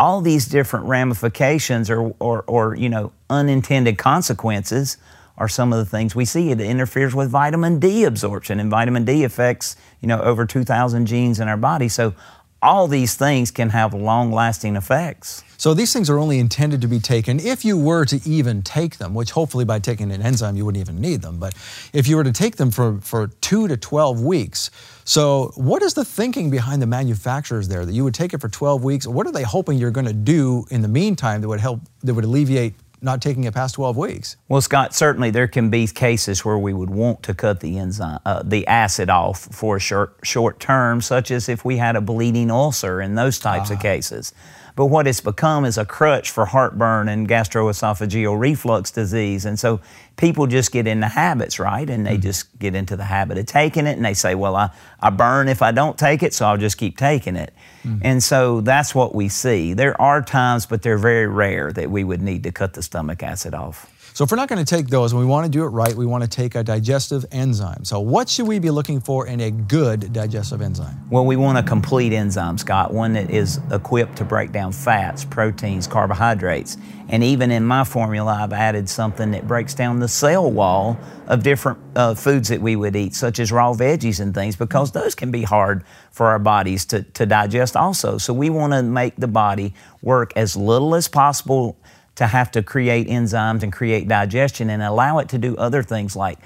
all 0.00 0.22
these 0.22 0.46
different 0.46 0.86
ramifications 0.86 1.90
or, 1.90 2.14
or, 2.18 2.42
or 2.46 2.74
you 2.74 2.88
know, 2.88 3.12
unintended 3.28 3.98
consequences 3.98 4.96
are 5.36 5.46
some 5.46 5.74
of 5.74 5.78
the 5.78 5.84
things 5.84 6.16
we 6.16 6.24
see. 6.24 6.50
It 6.50 6.58
interferes 6.58 7.14
with 7.14 7.28
vitamin 7.30 7.78
D 7.78 8.04
absorption, 8.04 8.58
and 8.58 8.70
vitamin 8.70 9.04
D 9.04 9.24
affects, 9.24 9.76
you 10.00 10.08
know, 10.08 10.18
over 10.22 10.46
2,000 10.46 11.04
genes 11.04 11.38
in 11.38 11.48
our 11.48 11.56
body. 11.58 11.88
So 11.88 12.14
all 12.62 12.88
these 12.88 13.14
things 13.14 13.50
can 13.50 13.70
have 13.70 13.92
long 13.92 14.32
lasting 14.32 14.74
effects. 14.74 15.44
So 15.58 15.74
these 15.74 15.92
things 15.92 16.08
are 16.08 16.18
only 16.18 16.38
intended 16.38 16.80
to 16.80 16.88
be 16.88 16.98
taken 16.98 17.38
if 17.38 17.66
you 17.66 17.76
were 17.76 18.06
to 18.06 18.20
even 18.24 18.62
take 18.62 18.96
them, 18.96 19.12
which 19.12 19.32
hopefully 19.32 19.66
by 19.66 19.78
taking 19.78 20.10
an 20.12 20.22
enzyme 20.22 20.56
you 20.56 20.64
wouldn't 20.64 20.80
even 20.80 20.98
need 20.98 21.20
them. 21.20 21.38
But 21.38 21.54
if 21.92 22.08
you 22.08 22.16
were 22.16 22.24
to 22.24 22.32
take 22.32 22.56
them 22.56 22.70
for, 22.70 22.98
for 23.02 23.26
two 23.26 23.68
to 23.68 23.76
12 23.76 24.22
weeks, 24.22 24.70
so 25.10 25.50
what 25.56 25.82
is 25.82 25.94
the 25.94 26.04
thinking 26.04 26.50
behind 26.50 26.80
the 26.80 26.86
manufacturers 26.86 27.66
there 27.66 27.84
that 27.84 27.92
you 27.92 28.04
would 28.04 28.14
take 28.14 28.32
it 28.32 28.40
for 28.40 28.48
12 28.48 28.84
weeks? 28.84 29.08
What 29.08 29.26
are 29.26 29.32
they 29.32 29.42
hoping 29.42 29.76
you're 29.76 29.90
going 29.90 30.06
to 30.06 30.12
do 30.12 30.66
in 30.70 30.82
the 30.82 30.88
meantime 30.88 31.40
that 31.40 31.48
would 31.48 31.58
help, 31.58 31.80
that 32.04 32.14
would 32.14 32.24
alleviate 32.24 32.74
not 33.02 33.20
taking 33.20 33.42
it 33.42 33.52
past 33.52 33.74
12 33.74 33.96
weeks. 33.96 34.36
Well, 34.48 34.60
Scott, 34.60 34.94
certainly 34.94 35.30
there 35.30 35.48
can 35.48 35.68
be 35.68 35.88
cases 35.88 36.44
where 36.44 36.58
we 36.58 36.72
would 36.72 36.90
want 36.90 37.24
to 37.24 37.34
cut 37.34 37.58
the 37.58 37.76
enzyme, 37.78 38.20
uh, 38.24 38.42
the 38.44 38.66
acid 38.68 39.10
off 39.10 39.48
for 39.50 39.76
a 39.76 39.80
short, 39.80 40.16
short 40.22 40.60
term, 40.60 41.00
such 41.00 41.32
as 41.32 41.48
if 41.48 41.64
we 41.64 41.78
had 41.78 41.96
a 41.96 42.00
bleeding 42.00 42.50
ulcer 42.50 43.00
in 43.00 43.16
those 43.16 43.38
types 43.40 43.70
of 43.70 43.78
ah. 43.78 43.82
cases. 43.82 44.32
But 44.76 44.86
what 44.86 45.06
it's 45.06 45.20
become 45.20 45.64
is 45.64 45.76
a 45.76 45.84
crutch 45.84 46.30
for 46.30 46.46
heartburn 46.46 47.08
and 47.08 47.28
gastroesophageal 47.28 48.38
reflux 48.38 48.90
disease. 48.90 49.44
And 49.44 49.58
so 49.58 49.80
people 50.20 50.46
just 50.46 50.70
get 50.70 50.86
into 50.86 51.08
habits, 51.08 51.58
right? 51.58 51.88
And 51.88 52.06
they 52.06 52.18
mm 52.18 52.20
just 52.20 52.58
get 52.58 52.74
into 52.74 52.96
the 52.96 53.04
habit 53.04 53.38
of 53.38 53.46
taking 53.46 53.86
it 53.86 53.96
and 53.96 54.04
they 54.04 54.12
say, 54.12 54.34
well, 54.34 54.54
I, 54.54 54.68
I 55.00 55.08
burn 55.08 55.48
if 55.48 55.62
I 55.62 55.72
don't 55.72 55.96
take 55.96 56.22
it, 56.22 56.34
so 56.34 56.44
I'll 56.44 56.58
just 56.58 56.76
keep 56.76 56.98
taking 56.98 57.34
it. 57.34 57.54
mm 57.82 57.98
And 58.02 58.22
so 58.22 58.60
that's 58.60 58.94
what 58.94 59.14
we 59.14 59.30
see. 59.30 59.72
There 59.72 59.98
are 60.00 60.20
times, 60.20 60.66
but 60.66 60.82
they're 60.82 60.98
very 60.98 61.26
rare, 61.26 61.72
that 61.72 61.90
we 61.90 62.04
would 62.04 62.20
need 62.20 62.42
to 62.42 62.52
cut 62.52 62.74
the 62.74 62.82
stomach 62.82 63.22
acid 63.22 63.54
off. 63.54 63.90
So 64.20 64.24
if 64.24 64.30
we're 64.30 64.36
not 64.36 64.50
going 64.50 64.62
to 64.62 64.66
take 64.66 64.88
those 64.88 65.12
and 65.12 65.18
we 65.18 65.24
want 65.24 65.46
to 65.46 65.50
do 65.50 65.64
it 65.64 65.68
right, 65.68 65.94
we 65.94 66.04
want 66.04 66.22
to 66.22 66.28
take 66.28 66.54
a 66.54 66.62
digestive 66.62 67.24
enzyme. 67.32 67.86
So 67.86 68.00
what 68.00 68.28
should 68.28 68.46
we 68.46 68.58
be 68.58 68.68
looking 68.68 69.00
for 69.00 69.26
in 69.26 69.40
a 69.40 69.50
good 69.50 70.12
digestive 70.12 70.60
enzyme? 70.60 71.08
Well, 71.08 71.24
we 71.24 71.36
want 71.36 71.56
a 71.56 71.62
complete 71.62 72.12
enzyme, 72.12 72.58
Scott, 72.58 72.92
one 72.92 73.14
that 73.14 73.30
is 73.30 73.60
equipped 73.72 74.16
to 74.16 74.24
break 74.26 74.52
down 74.52 74.72
fats, 74.72 75.24
proteins, 75.24 75.86
carbohydrates. 75.86 76.76
And 77.08 77.24
even 77.24 77.50
in 77.50 77.64
my 77.64 77.82
formula, 77.82 78.40
I've 78.42 78.52
added 78.52 78.90
something 78.90 79.30
that 79.30 79.48
breaks 79.48 79.72
down 79.72 80.00
the 80.00 80.08
cell 80.08 80.50
wall 80.50 80.98
of 81.26 81.42
different 81.42 81.78
uh, 81.96 82.14
foods 82.14 82.50
that 82.50 82.60
we 82.60 82.76
would 82.76 82.94
eat, 82.96 83.14
such 83.14 83.40
as 83.40 83.50
raw 83.50 83.72
veggies 83.72 84.20
and 84.20 84.34
things, 84.34 84.54
because 84.54 84.92
those 84.92 85.14
can 85.14 85.30
be 85.30 85.44
hard 85.44 85.82
for 86.10 86.26
our 86.26 86.38
bodies 86.38 86.84
to, 86.84 87.04
to 87.04 87.24
digest 87.24 87.74
also. 87.74 88.18
So 88.18 88.34
we 88.34 88.50
want 88.50 88.74
to 88.74 88.82
make 88.82 89.16
the 89.16 89.28
body 89.28 89.72
work 90.02 90.34
as 90.36 90.58
little 90.58 90.94
as 90.94 91.08
possible 91.08 91.78
to 92.20 92.26
have 92.26 92.50
to 92.50 92.62
create 92.62 93.08
enzymes 93.08 93.62
and 93.62 93.72
create 93.72 94.06
digestion 94.06 94.68
and 94.68 94.82
allow 94.82 95.20
it 95.20 95.30
to 95.30 95.38
do 95.38 95.56
other 95.56 95.82
things 95.82 96.14
like 96.14 96.38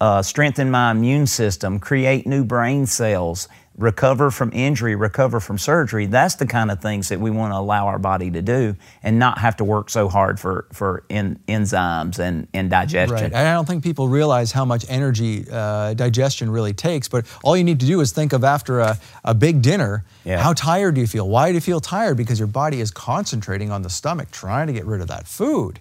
uh, 0.00 0.22
strengthen 0.22 0.70
my 0.70 0.90
immune 0.90 1.26
system, 1.26 1.78
create 1.78 2.26
new 2.26 2.44
brain 2.44 2.86
cells, 2.86 3.48
recover 3.78 4.30
from 4.32 4.50
injury, 4.52 4.96
recover 4.96 5.38
from 5.38 5.56
surgery. 5.56 6.06
That's 6.06 6.34
the 6.34 6.46
kind 6.46 6.70
of 6.70 6.82
things 6.82 7.08
that 7.08 7.20
we 7.20 7.30
want 7.30 7.52
to 7.52 7.58
allow 7.58 7.86
our 7.86 7.98
body 7.98 8.30
to 8.32 8.42
do 8.42 8.74
and 9.04 9.18
not 9.20 9.38
have 9.38 9.56
to 9.58 9.64
work 9.64 9.88
so 9.88 10.08
hard 10.08 10.40
for, 10.40 10.66
for 10.72 11.04
in, 11.08 11.38
enzymes 11.46 12.18
and, 12.18 12.48
and 12.52 12.68
digestion. 12.68 13.32
Right. 13.32 13.34
I 13.34 13.52
don't 13.52 13.66
think 13.66 13.84
people 13.84 14.08
realize 14.08 14.50
how 14.50 14.64
much 14.64 14.84
energy 14.88 15.46
uh, 15.50 15.94
digestion 15.94 16.50
really 16.50 16.74
takes, 16.74 17.08
but 17.08 17.24
all 17.44 17.56
you 17.56 17.64
need 17.64 17.78
to 17.80 17.86
do 17.86 18.00
is 18.00 18.10
think 18.10 18.32
of 18.32 18.42
after 18.42 18.80
a, 18.80 18.98
a 19.24 19.32
big 19.32 19.62
dinner, 19.62 20.04
yeah. 20.24 20.42
how 20.42 20.52
tired 20.54 20.96
do 20.96 21.00
you 21.00 21.06
feel? 21.06 21.28
Why 21.28 21.48
do 21.48 21.54
you 21.54 21.60
feel 21.60 21.80
tired? 21.80 22.16
Because 22.16 22.40
your 22.40 22.48
body 22.48 22.80
is 22.80 22.90
concentrating 22.90 23.70
on 23.70 23.82
the 23.82 23.90
stomach, 23.90 24.32
trying 24.32 24.66
to 24.66 24.72
get 24.72 24.86
rid 24.86 25.00
of 25.00 25.06
that 25.06 25.28
food. 25.28 25.78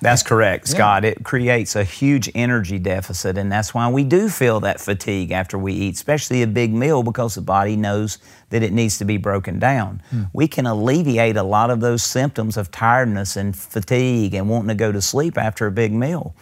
That's 0.00 0.22
correct, 0.22 0.68
Scott. 0.68 1.02
Yeah. 1.02 1.10
It 1.10 1.24
creates 1.24 1.76
a 1.76 1.84
huge 1.84 2.30
energy 2.34 2.78
deficit, 2.78 3.36
and 3.36 3.52
that's 3.52 3.74
why 3.74 3.88
we 3.90 4.02
do 4.02 4.28
feel 4.28 4.60
that 4.60 4.80
fatigue 4.80 5.30
after 5.30 5.58
we 5.58 5.74
eat, 5.74 5.94
especially 5.94 6.42
a 6.42 6.46
big 6.46 6.72
meal, 6.72 7.02
because 7.02 7.34
the 7.34 7.42
body 7.42 7.76
knows 7.76 8.18
that 8.48 8.62
it 8.62 8.72
needs 8.72 8.98
to 8.98 9.04
be 9.04 9.18
broken 9.18 9.58
down. 9.58 10.02
Hmm. 10.10 10.22
We 10.32 10.48
can 10.48 10.66
alleviate 10.66 11.36
a 11.36 11.42
lot 11.42 11.70
of 11.70 11.80
those 11.80 12.02
symptoms 12.02 12.56
of 12.56 12.70
tiredness 12.70 13.36
and 13.36 13.54
fatigue 13.54 14.34
and 14.34 14.48
wanting 14.48 14.68
to 14.68 14.74
go 14.74 14.90
to 14.90 15.02
sleep 15.02 15.36
after 15.36 15.66
a 15.66 15.70
big 15.70 15.92
meal 15.92 16.34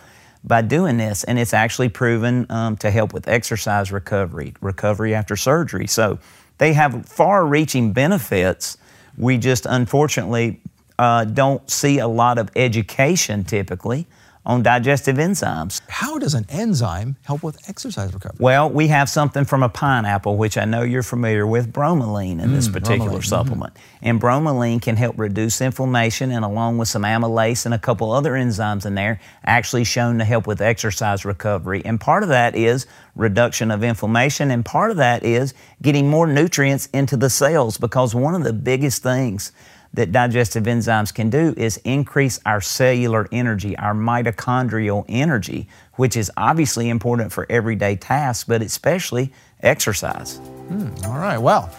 by 0.44 0.62
doing 0.62 0.96
this, 0.96 1.24
and 1.24 1.38
it's 1.38 1.52
actually 1.52 1.88
proven 1.88 2.46
um, 2.50 2.76
to 2.76 2.90
help 2.90 3.12
with 3.12 3.26
exercise 3.28 3.90
recovery, 3.90 4.54
recovery 4.60 5.14
after 5.14 5.36
surgery. 5.36 5.86
So 5.86 6.18
they 6.58 6.72
have 6.74 7.06
far 7.06 7.44
reaching 7.46 7.92
benefits. 7.92 8.78
We 9.16 9.36
just 9.36 9.66
unfortunately 9.66 10.60
uh, 10.98 11.24
don't 11.24 11.68
see 11.70 11.98
a 11.98 12.08
lot 12.08 12.38
of 12.38 12.50
education 12.56 13.44
typically 13.44 14.06
on 14.48 14.62
digestive 14.62 15.16
enzymes. 15.16 15.82
How 15.88 16.18
does 16.18 16.32
an 16.32 16.46
enzyme 16.48 17.16
help 17.22 17.42
with 17.42 17.68
exercise 17.68 18.14
recovery? 18.14 18.38
Well, 18.40 18.70
we 18.70 18.88
have 18.88 19.10
something 19.10 19.44
from 19.44 19.62
a 19.62 19.68
pineapple, 19.68 20.38
which 20.38 20.56
I 20.56 20.64
know 20.64 20.82
you're 20.82 21.02
familiar 21.02 21.46
with, 21.46 21.70
bromelain 21.70 22.40
in 22.42 22.50
mm, 22.50 22.54
this 22.54 22.66
particular 22.66 23.10
bromelain. 23.10 23.14
Mm-hmm. 23.18 23.22
supplement. 23.24 23.74
Mm-hmm. 23.74 24.06
And 24.08 24.20
bromelain 24.20 24.80
can 24.80 24.96
help 24.96 25.18
reduce 25.18 25.60
inflammation, 25.60 26.30
and 26.30 26.46
along 26.46 26.78
with 26.78 26.88
some 26.88 27.02
amylase 27.02 27.66
and 27.66 27.74
a 27.74 27.78
couple 27.78 28.10
other 28.10 28.32
enzymes 28.32 28.86
in 28.86 28.94
there, 28.94 29.20
actually 29.44 29.84
shown 29.84 30.18
to 30.18 30.24
help 30.24 30.46
with 30.46 30.62
exercise 30.62 31.26
recovery. 31.26 31.82
And 31.84 32.00
part 32.00 32.22
of 32.22 32.30
that 32.30 32.56
is 32.56 32.86
reduction 33.16 33.70
of 33.70 33.84
inflammation, 33.84 34.50
and 34.50 34.64
part 34.64 34.90
of 34.90 34.96
that 34.96 35.24
is 35.24 35.52
getting 35.82 36.08
more 36.08 36.26
nutrients 36.26 36.86
into 36.94 37.18
the 37.18 37.28
cells 37.28 37.76
because 37.76 38.14
one 38.14 38.34
of 38.34 38.44
the 38.44 38.54
biggest 38.54 39.02
things 39.02 39.52
that 39.94 40.12
digestive 40.12 40.64
enzymes 40.64 41.12
can 41.12 41.30
do 41.30 41.54
is 41.56 41.78
increase 41.78 42.40
our 42.46 42.60
cellular 42.60 43.26
energy, 43.32 43.76
our 43.78 43.94
mitochondrial 43.94 45.04
energy, 45.08 45.68
which 45.94 46.16
is 46.16 46.30
obviously 46.36 46.88
important 46.88 47.32
for 47.32 47.46
everyday 47.50 47.96
tasks, 47.96 48.44
but 48.44 48.62
especially 48.62 49.32
exercise. 49.62 50.38
Mm, 50.68 51.06
all 51.06 51.18
right, 51.18 51.38
well, 51.38 51.74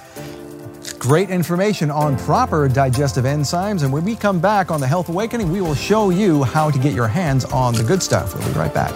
great 0.98 1.30
information 1.30 1.92
on 1.92 2.18
proper 2.20 2.68
digestive 2.68 3.26
enzymes. 3.26 3.84
And 3.84 3.94
when 3.94 4.04
we 4.04 4.16
come 4.16 4.40
back 4.40 4.72
on 4.72 4.80
the 4.80 4.88
Health 4.88 5.10
Awakening, 5.10 5.52
we 5.52 5.62
will 5.62 5.76
show 5.76 6.10
you 6.10 6.44
how 6.44 6.72
to 6.72 6.80
get 6.80 6.94
your 6.94 7.08
hands 7.08 7.46
on 7.46 7.74
the 7.74 7.84
good 7.84 8.02
stuff. 8.02 8.36
We'll 8.36 8.48
be 8.48 8.60
right 8.60 8.74
back. 8.74 8.94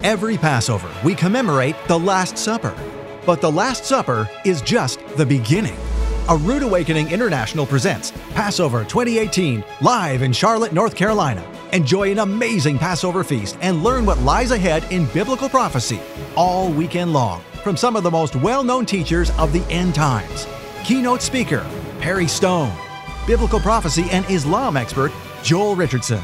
Every 0.00 0.38
Passover, 0.38 0.90
we 1.04 1.14
commemorate 1.14 1.76
the 1.86 1.98
Last 1.98 2.38
Supper 2.38 2.74
but 3.28 3.42
the 3.42 3.52
Last 3.52 3.84
Supper 3.84 4.26
is 4.46 4.62
just 4.62 5.06
the 5.18 5.26
beginning. 5.26 5.76
A 6.30 6.36
Rood 6.38 6.62
Awakening 6.62 7.10
International 7.10 7.66
presents 7.66 8.10
Passover 8.30 8.84
2018 8.84 9.62
live 9.82 10.22
in 10.22 10.32
Charlotte, 10.32 10.72
North 10.72 10.96
Carolina. 10.96 11.46
Enjoy 11.74 12.10
an 12.10 12.20
amazing 12.20 12.78
Passover 12.78 13.22
feast 13.22 13.58
and 13.60 13.84
learn 13.84 14.06
what 14.06 14.18
lies 14.20 14.50
ahead 14.50 14.82
in 14.90 15.04
biblical 15.12 15.50
prophecy 15.50 16.00
all 16.36 16.72
weekend 16.72 17.12
long 17.12 17.42
from 17.62 17.76
some 17.76 17.96
of 17.96 18.02
the 18.02 18.10
most 18.10 18.34
well 18.34 18.64
known 18.64 18.86
teachers 18.86 19.28
of 19.32 19.52
the 19.52 19.62
end 19.70 19.94
times. 19.94 20.46
Keynote 20.84 21.20
speaker 21.20 21.66
Perry 22.00 22.28
Stone, 22.28 22.72
biblical 23.26 23.60
prophecy 23.60 24.06
and 24.10 24.24
Islam 24.30 24.74
expert 24.74 25.12
Joel 25.42 25.76
Richardson. 25.76 26.22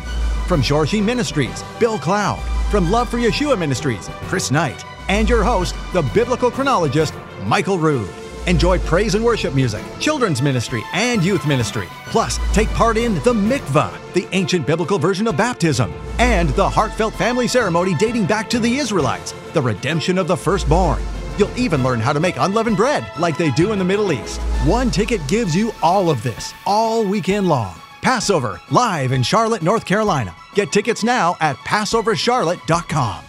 From 0.49 0.62
Shoreshim 0.62 1.05
Ministries, 1.05 1.62
Bill 1.79 1.99
Cloud. 1.99 2.40
from 2.71 2.90
Love 2.90 3.11
for 3.11 3.19
Yeshua 3.19 3.59
Ministries, 3.59 4.09
Chris 4.29 4.51
Knight, 4.51 4.83
and 5.09 5.29
your 5.29 5.43
host, 5.43 5.75
the 5.93 6.03
biblical 6.14 6.51
chronologist, 6.51 7.14
Michael 7.45 7.79
Rood. 7.79 8.09
Enjoy 8.47 8.79
praise 8.81 9.14
and 9.14 9.25
worship 9.25 9.55
music, 9.55 9.83
children's 10.01 10.43
ministry, 10.43 10.85
and 10.93 11.25
youth 11.25 11.47
ministry. 11.47 11.88
Plus, 12.07 12.38
take 12.53 12.69
part 12.71 12.97
in 12.97 13.14
the 13.17 13.33
mikvah, 13.33 13.93
the 14.12 14.29
ancient 14.33 14.67
biblical 14.67 14.99
version 14.99 15.27
of 15.27 15.37
baptism, 15.37 15.93
and 16.19 16.51
the 16.51 16.69
heartfelt 16.69 17.14
family 17.14 17.49
ceremony 17.49 17.95
dating 17.95 18.27
back 18.27 18.51
to 18.51 18.59
the 18.59 18.77
Israelites, 18.77 19.33
the 19.55 19.62
redemption 19.62 20.19
of 20.19 20.29
the 20.29 20.37
firstborn. 20.37 21.01
You'll 21.38 21.59
even 21.59 21.83
learn 21.83 22.01
how 22.01 22.12
to 22.12 22.21
make 22.21 22.37
unleavened 22.38 22.77
bread 22.77 23.11
like 23.19 23.37
they 23.37 23.51
do 23.53 23.73
in 23.73 23.79
the 23.79 23.85
Middle 23.85 24.12
East. 24.12 24.40
One 24.67 24.90
ticket 24.90 25.27
gives 25.27 25.57
you 25.57 25.73
all 25.83 26.11
of 26.11 26.23
this, 26.23 26.53
all 26.67 27.05
weekend 27.05 27.49
long. 27.49 27.75
Passover, 28.03 28.61
live 28.71 29.12
in 29.12 29.23
Charlotte, 29.23 29.62
North 29.62 29.87
Carolina. 29.87 30.37
Get 30.55 30.71
tickets 30.71 31.03
now 31.03 31.37
at 31.40 31.57
PassoverCharlotte.com. 31.57 33.25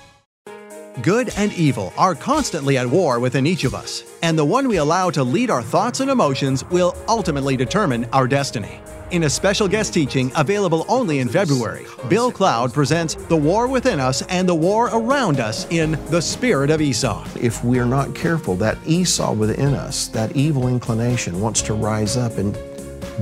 Good 1.01 1.33
and 1.35 1.51
evil 1.51 1.91
are 1.97 2.15
constantly 2.15 2.77
at 2.77 2.89
war 2.89 3.19
within 3.19 3.45
each 3.45 3.65
of 3.65 3.75
us, 3.75 4.05
and 4.23 4.39
the 4.39 4.45
one 4.45 4.65
we 4.65 4.77
allow 4.77 5.09
to 5.09 5.25
lead 5.25 5.49
our 5.49 5.61
thoughts 5.61 5.99
and 5.99 6.09
emotions 6.09 6.63
will 6.69 6.95
ultimately 7.09 7.57
determine 7.57 8.05
our 8.13 8.29
destiny. 8.29 8.79
In 9.11 9.23
a 9.23 9.29
special 9.29 9.67
guest 9.67 9.93
teaching 9.93 10.31
available 10.37 10.85
only 10.87 11.19
in 11.19 11.27
February, 11.27 11.85
Bill 12.07 12.31
Cloud 12.31 12.73
presents 12.73 13.15
The 13.15 13.35
War 13.35 13.67
Within 13.67 13.99
Us 13.99 14.21
and 14.23 14.47
the 14.47 14.55
War 14.55 14.89
Around 14.93 15.41
Us 15.41 15.67
in 15.69 15.99
The 16.11 16.21
Spirit 16.21 16.69
of 16.69 16.79
Esau. 16.79 17.27
If 17.41 17.61
we're 17.61 17.85
not 17.85 18.15
careful, 18.15 18.55
that 18.55 18.77
Esau 18.87 19.33
within 19.33 19.73
us, 19.73 20.07
that 20.07 20.33
evil 20.33 20.69
inclination, 20.69 21.41
wants 21.41 21.61
to 21.63 21.73
rise 21.73 22.15
up 22.15 22.37
and 22.37 22.57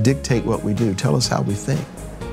dictate 0.02 0.44
what 0.44 0.62
we 0.62 0.74
do, 0.74 0.94
tell 0.94 1.16
us 1.16 1.26
how 1.26 1.42
we 1.42 1.54
think. 1.54 1.84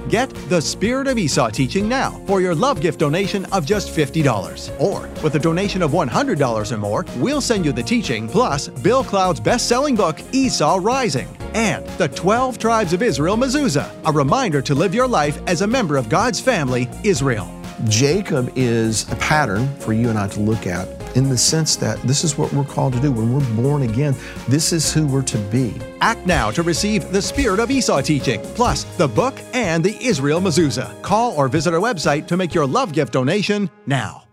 Get 0.09 0.29
the 0.49 0.61
Spirit 0.61 1.07
of 1.07 1.17
Esau 1.17 1.49
teaching 1.49 1.87
now 1.87 2.21
for 2.25 2.41
your 2.41 2.55
love 2.55 2.81
gift 2.81 2.99
donation 2.99 3.45
of 3.45 3.65
just 3.65 3.95
$50. 3.95 4.79
Or 4.79 5.09
with 5.23 5.35
a 5.35 5.39
donation 5.39 5.81
of 5.81 5.91
$100 5.91 6.71
or 6.71 6.77
more, 6.77 7.05
we'll 7.17 7.41
send 7.41 7.65
you 7.65 7.71
the 7.71 7.83
teaching 7.83 8.27
plus 8.27 8.67
Bill 8.67 9.03
Cloud's 9.03 9.39
best 9.39 9.67
selling 9.67 9.95
book, 9.95 10.19
Esau 10.31 10.79
Rising, 10.81 11.27
and 11.53 11.85
the 11.97 12.07
12 12.09 12.57
Tribes 12.57 12.93
of 12.93 13.01
Israel 13.01 13.37
Mezuzah, 13.37 13.91
a 14.05 14.11
reminder 14.11 14.61
to 14.61 14.75
live 14.75 14.95
your 14.95 15.07
life 15.07 15.39
as 15.47 15.61
a 15.61 15.67
member 15.67 15.97
of 15.97 16.09
God's 16.09 16.39
family, 16.39 16.89
Israel. 17.03 17.51
Jacob 17.85 18.51
is 18.55 19.11
a 19.11 19.15
pattern 19.15 19.73
for 19.77 19.93
you 19.93 20.09
and 20.09 20.17
I 20.17 20.27
to 20.29 20.39
look 20.39 20.67
at 20.67 21.00
in 21.15 21.29
the 21.29 21.37
sense 21.37 21.75
that 21.77 22.01
this 22.03 22.23
is 22.23 22.37
what 22.37 22.51
we're 22.53 22.63
called 22.63 22.93
to 22.93 22.99
do. 22.99 23.11
When 23.11 23.33
we're 23.33 23.55
born 23.61 23.83
again, 23.83 24.15
this 24.47 24.73
is 24.73 24.93
who 24.93 25.05
we're 25.05 25.21
to 25.23 25.37
be. 25.37 25.73
Act 26.01 26.25
now 26.25 26.51
to 26.51 26.63
receive 26.63 27.11
the 27.11 27.21
Spirit 27.21 27.59
of 27.59 27.69
Esau 27.69 28.01
teaching, 28.01 28.41
plus 28.55 28.83
the 28.97 29.07
book 29.07 29.39
and 29.53 29.83
the 29.83 29.97
Israel 30.03 30.41
Mezuzah. 30.41 31.01
Call 31.01 31.33
or 31.33 31.47
visit 31.47 31.73
our 31.73 31.79
website 31.79 32.27
to 32.27 32.37
make 32.37 32.53
your 32.53 32.65
love 32.65 32.93
gift 32.93 33.13
donation 33.13 33.69
now. 33.85 34.30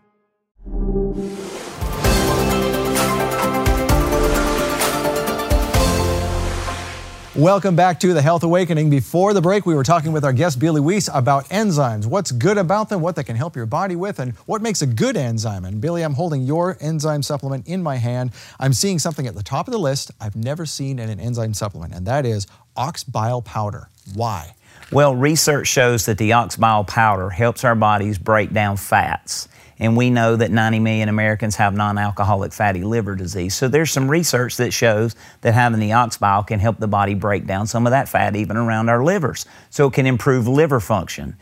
Welcome 7.39 7.77
back 7.77 8.01
to 8.01 8.13
the 8.15 8.21
Health 8.21 8.43
Awakening. 8.43 8.91
Before 8.91 9.33
the 9.33 9.41
break, 9.41 9.65
we 9.65 9.77
were 9.77 9.85
talking 9.85 10.11
with 10.11 10.25
our 10.25 10.33
guest 10.33 10.59
Billy 10.59 10.81
Wease 10.81 11.09
about 11.15 11.49
enzymes, 11.51 12.05
what's 12.05 12.33
good 12.33 12.59
about 12.59 12.89
them, 12.89 13.01
what 13.01 13.15
they 13.15 13.23
can 13.23 13.37
help 13.37 13.55
your 13.55 13.65
body 13.65 13.95
with, 13.95 14.19
and 14.19 14.35
what 14.47 14.61
makes 14.61 14.83
a 14.83 14.87
good 14.87 15.17
enzyme. 15.17 15.65
And 15.65 15.81
Billy, 15.81 16.03
I'm 16.03 16.15
holding 16.15 16.43
your 16.43 16.77
enzyme 16.81 17.23
supplement 17.23 17.69
in 17.69 17.81
my 17.81 17.95
hand. 17.95 18.33
I'm 18.59 18.73
seeing 18.73 18.99
something 18.99 19.29
at 19.29 19.37
the 19.37 19.45
top 19.45 19.69
of 19.69 19.73
the 19.73 19.79
list 19.79 20.11
I've 20.21 20.35
never 20.35 20.67
seen 20.67 20.99
in 20.99 21.09
an 21.09 21.21
enzyme 21.21 21.55
supplement, 21.55 21.95
and 21.95 22.05
that 22.09 22.27
is 22.27 22.49
ox 22.77 23.05
bile 23.05 23.41
powder. 23.41 23.89
Why? 24.15 24.57
Well, 24.91 25.15
research 25.15 25.69
shows 25.69 26.07
that 26.07 26.19
the 26.19 26.33
ox 26.33 26.57
bile 26.57 26.83
powder 26.83 27.31
helps 27.31 27.63
our 27.63 27.77
bodies 27.77 28.19
break 28.19 28.53
down 28.53 28.79
fats 28.79 29.47
and 29.79 29.97
we 29.97 30.11
know 30.11 30.37
that 30.37 30.51
90 30.51 30.81
million 30.81 31.09
Americans 31.09 31.57
have 31.57 31.75
non-alcoholic 31.75 32.53
fatty 32.53 32.83
liver 32.83 33.15
disease. 33.15 33.55
So 33.55 33.69
there's 33.69 33.93
some 33.93 34.11
research 34.11 34.57
that 34.57 34.73
shows 34.73 35.15
that 35.43 35.55
having 35.55 35.81
the 35.81 35.93
ox 35.93 36.19
bile 36.19 36.43
can 36.43 36.59
help 36.59 36.79
the 36.79 36.89
body 36.89 37.15
break 37.15 37.47
down 37.47 37.67
some 37.67 37.87
of 37.87 37.93
that 37.93 38.09
fat 38.09 38.37
even 38.37 38.57
around 38.57 38.89
our 38.89 39.05
livers. 39.05 39.47
So 39.71 39.87
it 39.87 39.95
can 39.95 40.07
improve 40.07 40.49
liver 40.49 40.81
function. 40.81 41.37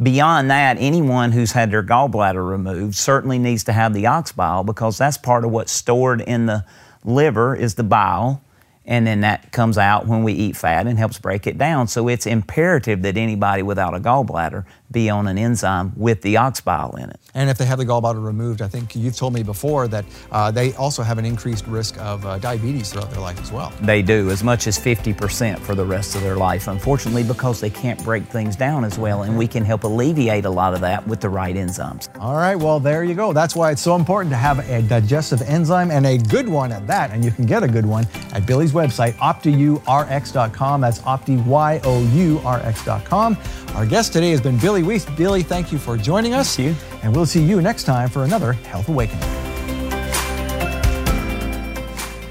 Beyond 0.00 0.50
that, 0.50 0.76
anyone 0.80 1.32
who's 1.32 1.52
had 1.52 1.70
their 1.70 1.82
gallbladder 1.82 2.48
removed 2.48 2.96
certainly 2.96 3.38
needs 3.38 3.64
to 3.64 3.72
have 3.72 3.94
the 3.94 4.06
ox 4.06 4.32
bile 4.32 4.64
because 4.64 4.98
that's 4.98 5.18
part 5.18 5.44
of 5.44 5.50
what's 5.50 5.72
stored 5.72 6.20
in 6.20 6.46
the 6.46 6.64
liver 7.04 7.54
is 7.54 7.74
the 7.74 7.84
bile 7.84 8.42
and 8.86 9.06
then 9.06 9.20
that 9.20 9.50
comes 9.50 9.78
out 9.78 10.06
when 10.06 10.22
we 10.22 10.32
eat 10.32 10.56
fat 10.56 10.86
and 10.86 10.98
helps 10.98 11.18
break 11.18 11.46
it 11.46 11.56
down. 11.56 11.88
So 11.88 12.08
it's 12.08 12.26
imperative 12.26 13.02
that 13.02 13.16
anybody 13.16 13.62
without 13.62 13.94
a 13.94 14.00
gallbladder 14.00 14.64
be 14.94 15.10
on 15.10 15.28
an 15.28 15.36
enzyme 15.36 15.92
with 15.96 16.22
the 16.22 16.38
ox 16.38 16.62
bile 16.62 16.94
in 16.96 17.10
it. 17.10 17.20
And 17.34 17.50
if 17.50 17.58
they 17.58 17.66
have 17.66 17.78
the 17.78 17.84
gallbladder 17.84 18.24
removed, 18.24 18.62
I 18.62 18.68
think 18.68 18.94
you've 18.94 19.16
told 19.16 19.34
me 19.34 19.42
before 19.42 19.88
that 19.88 20.04
uh, 20.30 20.52
they 20.52 20.72
also 20.74 21.02
have 21.02 21.18
an 21.18 21.24
increased 21.24 21.66
risk 21.66 22.00
of 22.00 22.24
uh, 22.24 22.38
diabetes 22.38 22.92
throughout 22.92 23.10
their 23.10 23.20
life 23.20 23.42
as 23.42 23.50
well. 23.50 23.72
They 23.82 24.02
do, 24.02 24.30
as 24.30 24.44
much 24.44 24.68
as 24.68 24.78
50% 24.78 25.58
for 25.58 25.74
the 25.74 25.84
rest 25.84 26.14
of 26.14 26.22
their 26.22 26.36
life, 26.36 26.68
unfortunately, 26.68 27.24
because 27.24 27.60
they 27.60 27.70
can't 27.70 28.00
break 28.04 28.22
things 28.24 28.54
down 28.54 28.84
as 28.84 28.96
well. 28.98 29.24
And 29.24 29.36
we 29.36 29.48
can 29.48 29.64
help 29.64 29.82
alleviate 29.82 30.44
a 30.44 30.50
lot 30.50 30.74
of 30.74 30.80
that 30.82 31.04
with 31.08 31.20
the 31.20 31.28
right 31.28 31.56
enzymes. 31.56 32.08
All 32.20 32.36
right, 32.36 32.54
well, 32.54 32.78
there 32.78 33.02
you 33.02 33.14
go. 33.14 33.32
That's 33.32 33.56
why 33.56 33.72
it's 33.72 33.82
so 33.82 33.96
important 33.96 34.30
to 34.32 34.36
have 34.36 34.60
a 34.70 34.80
digestive 34.82 35.42
enzyme 35.42 35.90
and 35.90 36.06
a 36.06 36.18
good 36.18 36.48
one 36.48 36.70
at 36.70 36.86
that. 36.86 37.10
And 37.10 37.24
you 37.24 37.32
can 37.32 37.46
get 37.46 37.64
a 37.64 37.68
good 37.68 37.84
one 37.84 38.06
at 38.32 38.46
Billy's 38.46 38.70
website, 38.72 39.14
optiyourx.com. 39.14 40.80
That's 40.80 41.00
optiyourx.com. 41.00 43.38
Our 43.74 43.86
guest 43.86 44.12
today 44.12 44.30
has 44.30 44.40
been 44.40 44.56
Billy 44.58 44.83
Wease. 44.84 45.04
Billy, 45.16 45.42
thank 45.42 45.72
you 45.72 45.78
for 45.78 45.96
joining 45.96 46.34
us. 46.34 46.56
Thank 46.56 46.68
you. 46.68 46.76
And 47.02 47.14
we'll 47.14 47.26
see 47.26 47.42
you 47.42 47.60
next 47.60 47.84
time 47.84 48.08
for 48.08 48.24
another 48.24 48.52
Health 48.52 48.88
Awakening. 48.88 49.20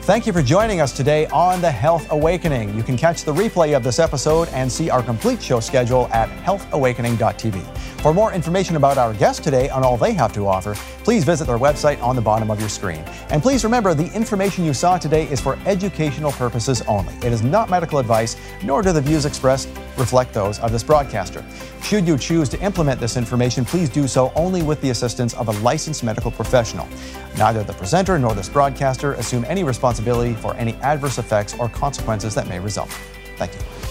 Thank 0.03 0.27
you 0.27 0.33
for 0.33 0.41
joining 0.41 0.81
us 0.81 0.91
today 0.91 1.27
on 1.27 1.61
the 1.61 1.71
Health 1.71 2.11
Awakening. 2.11 2.75
You 2.75 2.83
can 2.83 2.97
catch 2.97 3.23
the 3.23 3.33
replay 3.33 3.73
of 3.73 3.83
this 3.83 3.99
episode 3.99 4.49
and 4.49 4.69
see 4.69 4.89
our 4.89 5.01
complete 5.01 5.41
show 5.41 5.61
schedule 5.61 6.09
at 6.11 6.27
healthawakening.tv. 6.43 7.92
For 8.03 8.13
more 8.13 8.33
information 8.33 8.75
about 8.75 8.97
our 8.97 9.13
guests 9.13 9.41
today 9.41 9.69
and 9.69 9.85
all 9.85 9.95
they 9.95 10.11
have 10.11 10.33
to 10.33 10.45
offer, 10.45 10.75
please 11.05 11.23
visit 11.23 11.47
their 11.47 11.57
website 11.57 12.03
on 12.03 12.17
the 12.17 12.21
bottom 12.21 12.51
of 12.51 12.59
your 12.59 12.67
screen. 12.67 12.99
And 13.29 13.41
please 13.41 13.63
remember 13.63 13.93
the 13.93 14.13
information 14.13 14.65
you 14.65 14.73
saw 14.73 14.97
today 14.97 15.25
is 15.29 15.39
for 15.39 15.57
educational 15.65 16.33
purposes 16.33 16.81
only. 16.81 17.13
It 17.25 17.31
is 17.31 17.43
not 17.43 17.69
medical 17.69 17.99
advice, 17.99 18.35
nor 18.61 18.81
do 18.81 18.91
the 18.91 18.99
views 18.99 19.23
expressed 19.23 19.69
reflect 19.97 20.33
those 20.33 20.59
of 20.59 20.73
this 20.73 20.83
broadcaster. 20.83 21.45
Should 21.81 22.05
you 22.05 22.17
choose 22.17 22.49
to 22.49 22.59
implement 22.59 22.99
this 22.99 23.15
information, 23.15 23.63
please 23.63 23.87
do 23.87 24.05
so 24.05 24.33
only 24.35 24.63
with 24.63 24.81
the 24.81 24.89
assistance 24.89 25.33
of 25.35 25.47
a 25.47 25.51
licensed 25.63 26.03
medical 26.03 26.29
professional. 26.29 26.89
Neither 27.37 27.63
the 27.63 27.71
presenter 27.71 28.19
nor 28.19 28.35
this 28.35 28.49
broadcaster 28.49 29.13
assume 29.13 29.45
any 29.47 29.63
responsibility 29.63 30.33
for 30.33 30.53
any 30.55 30.73
adverse 30.81 31.19
effects 31.19 31.57
or 31.57 31.69
consequences 31.69 32.35
that 32.35 32.49
may 32.49 32.59
result. 32.59 32.89
Thank 33.37 33.53
you. 33.53 33.82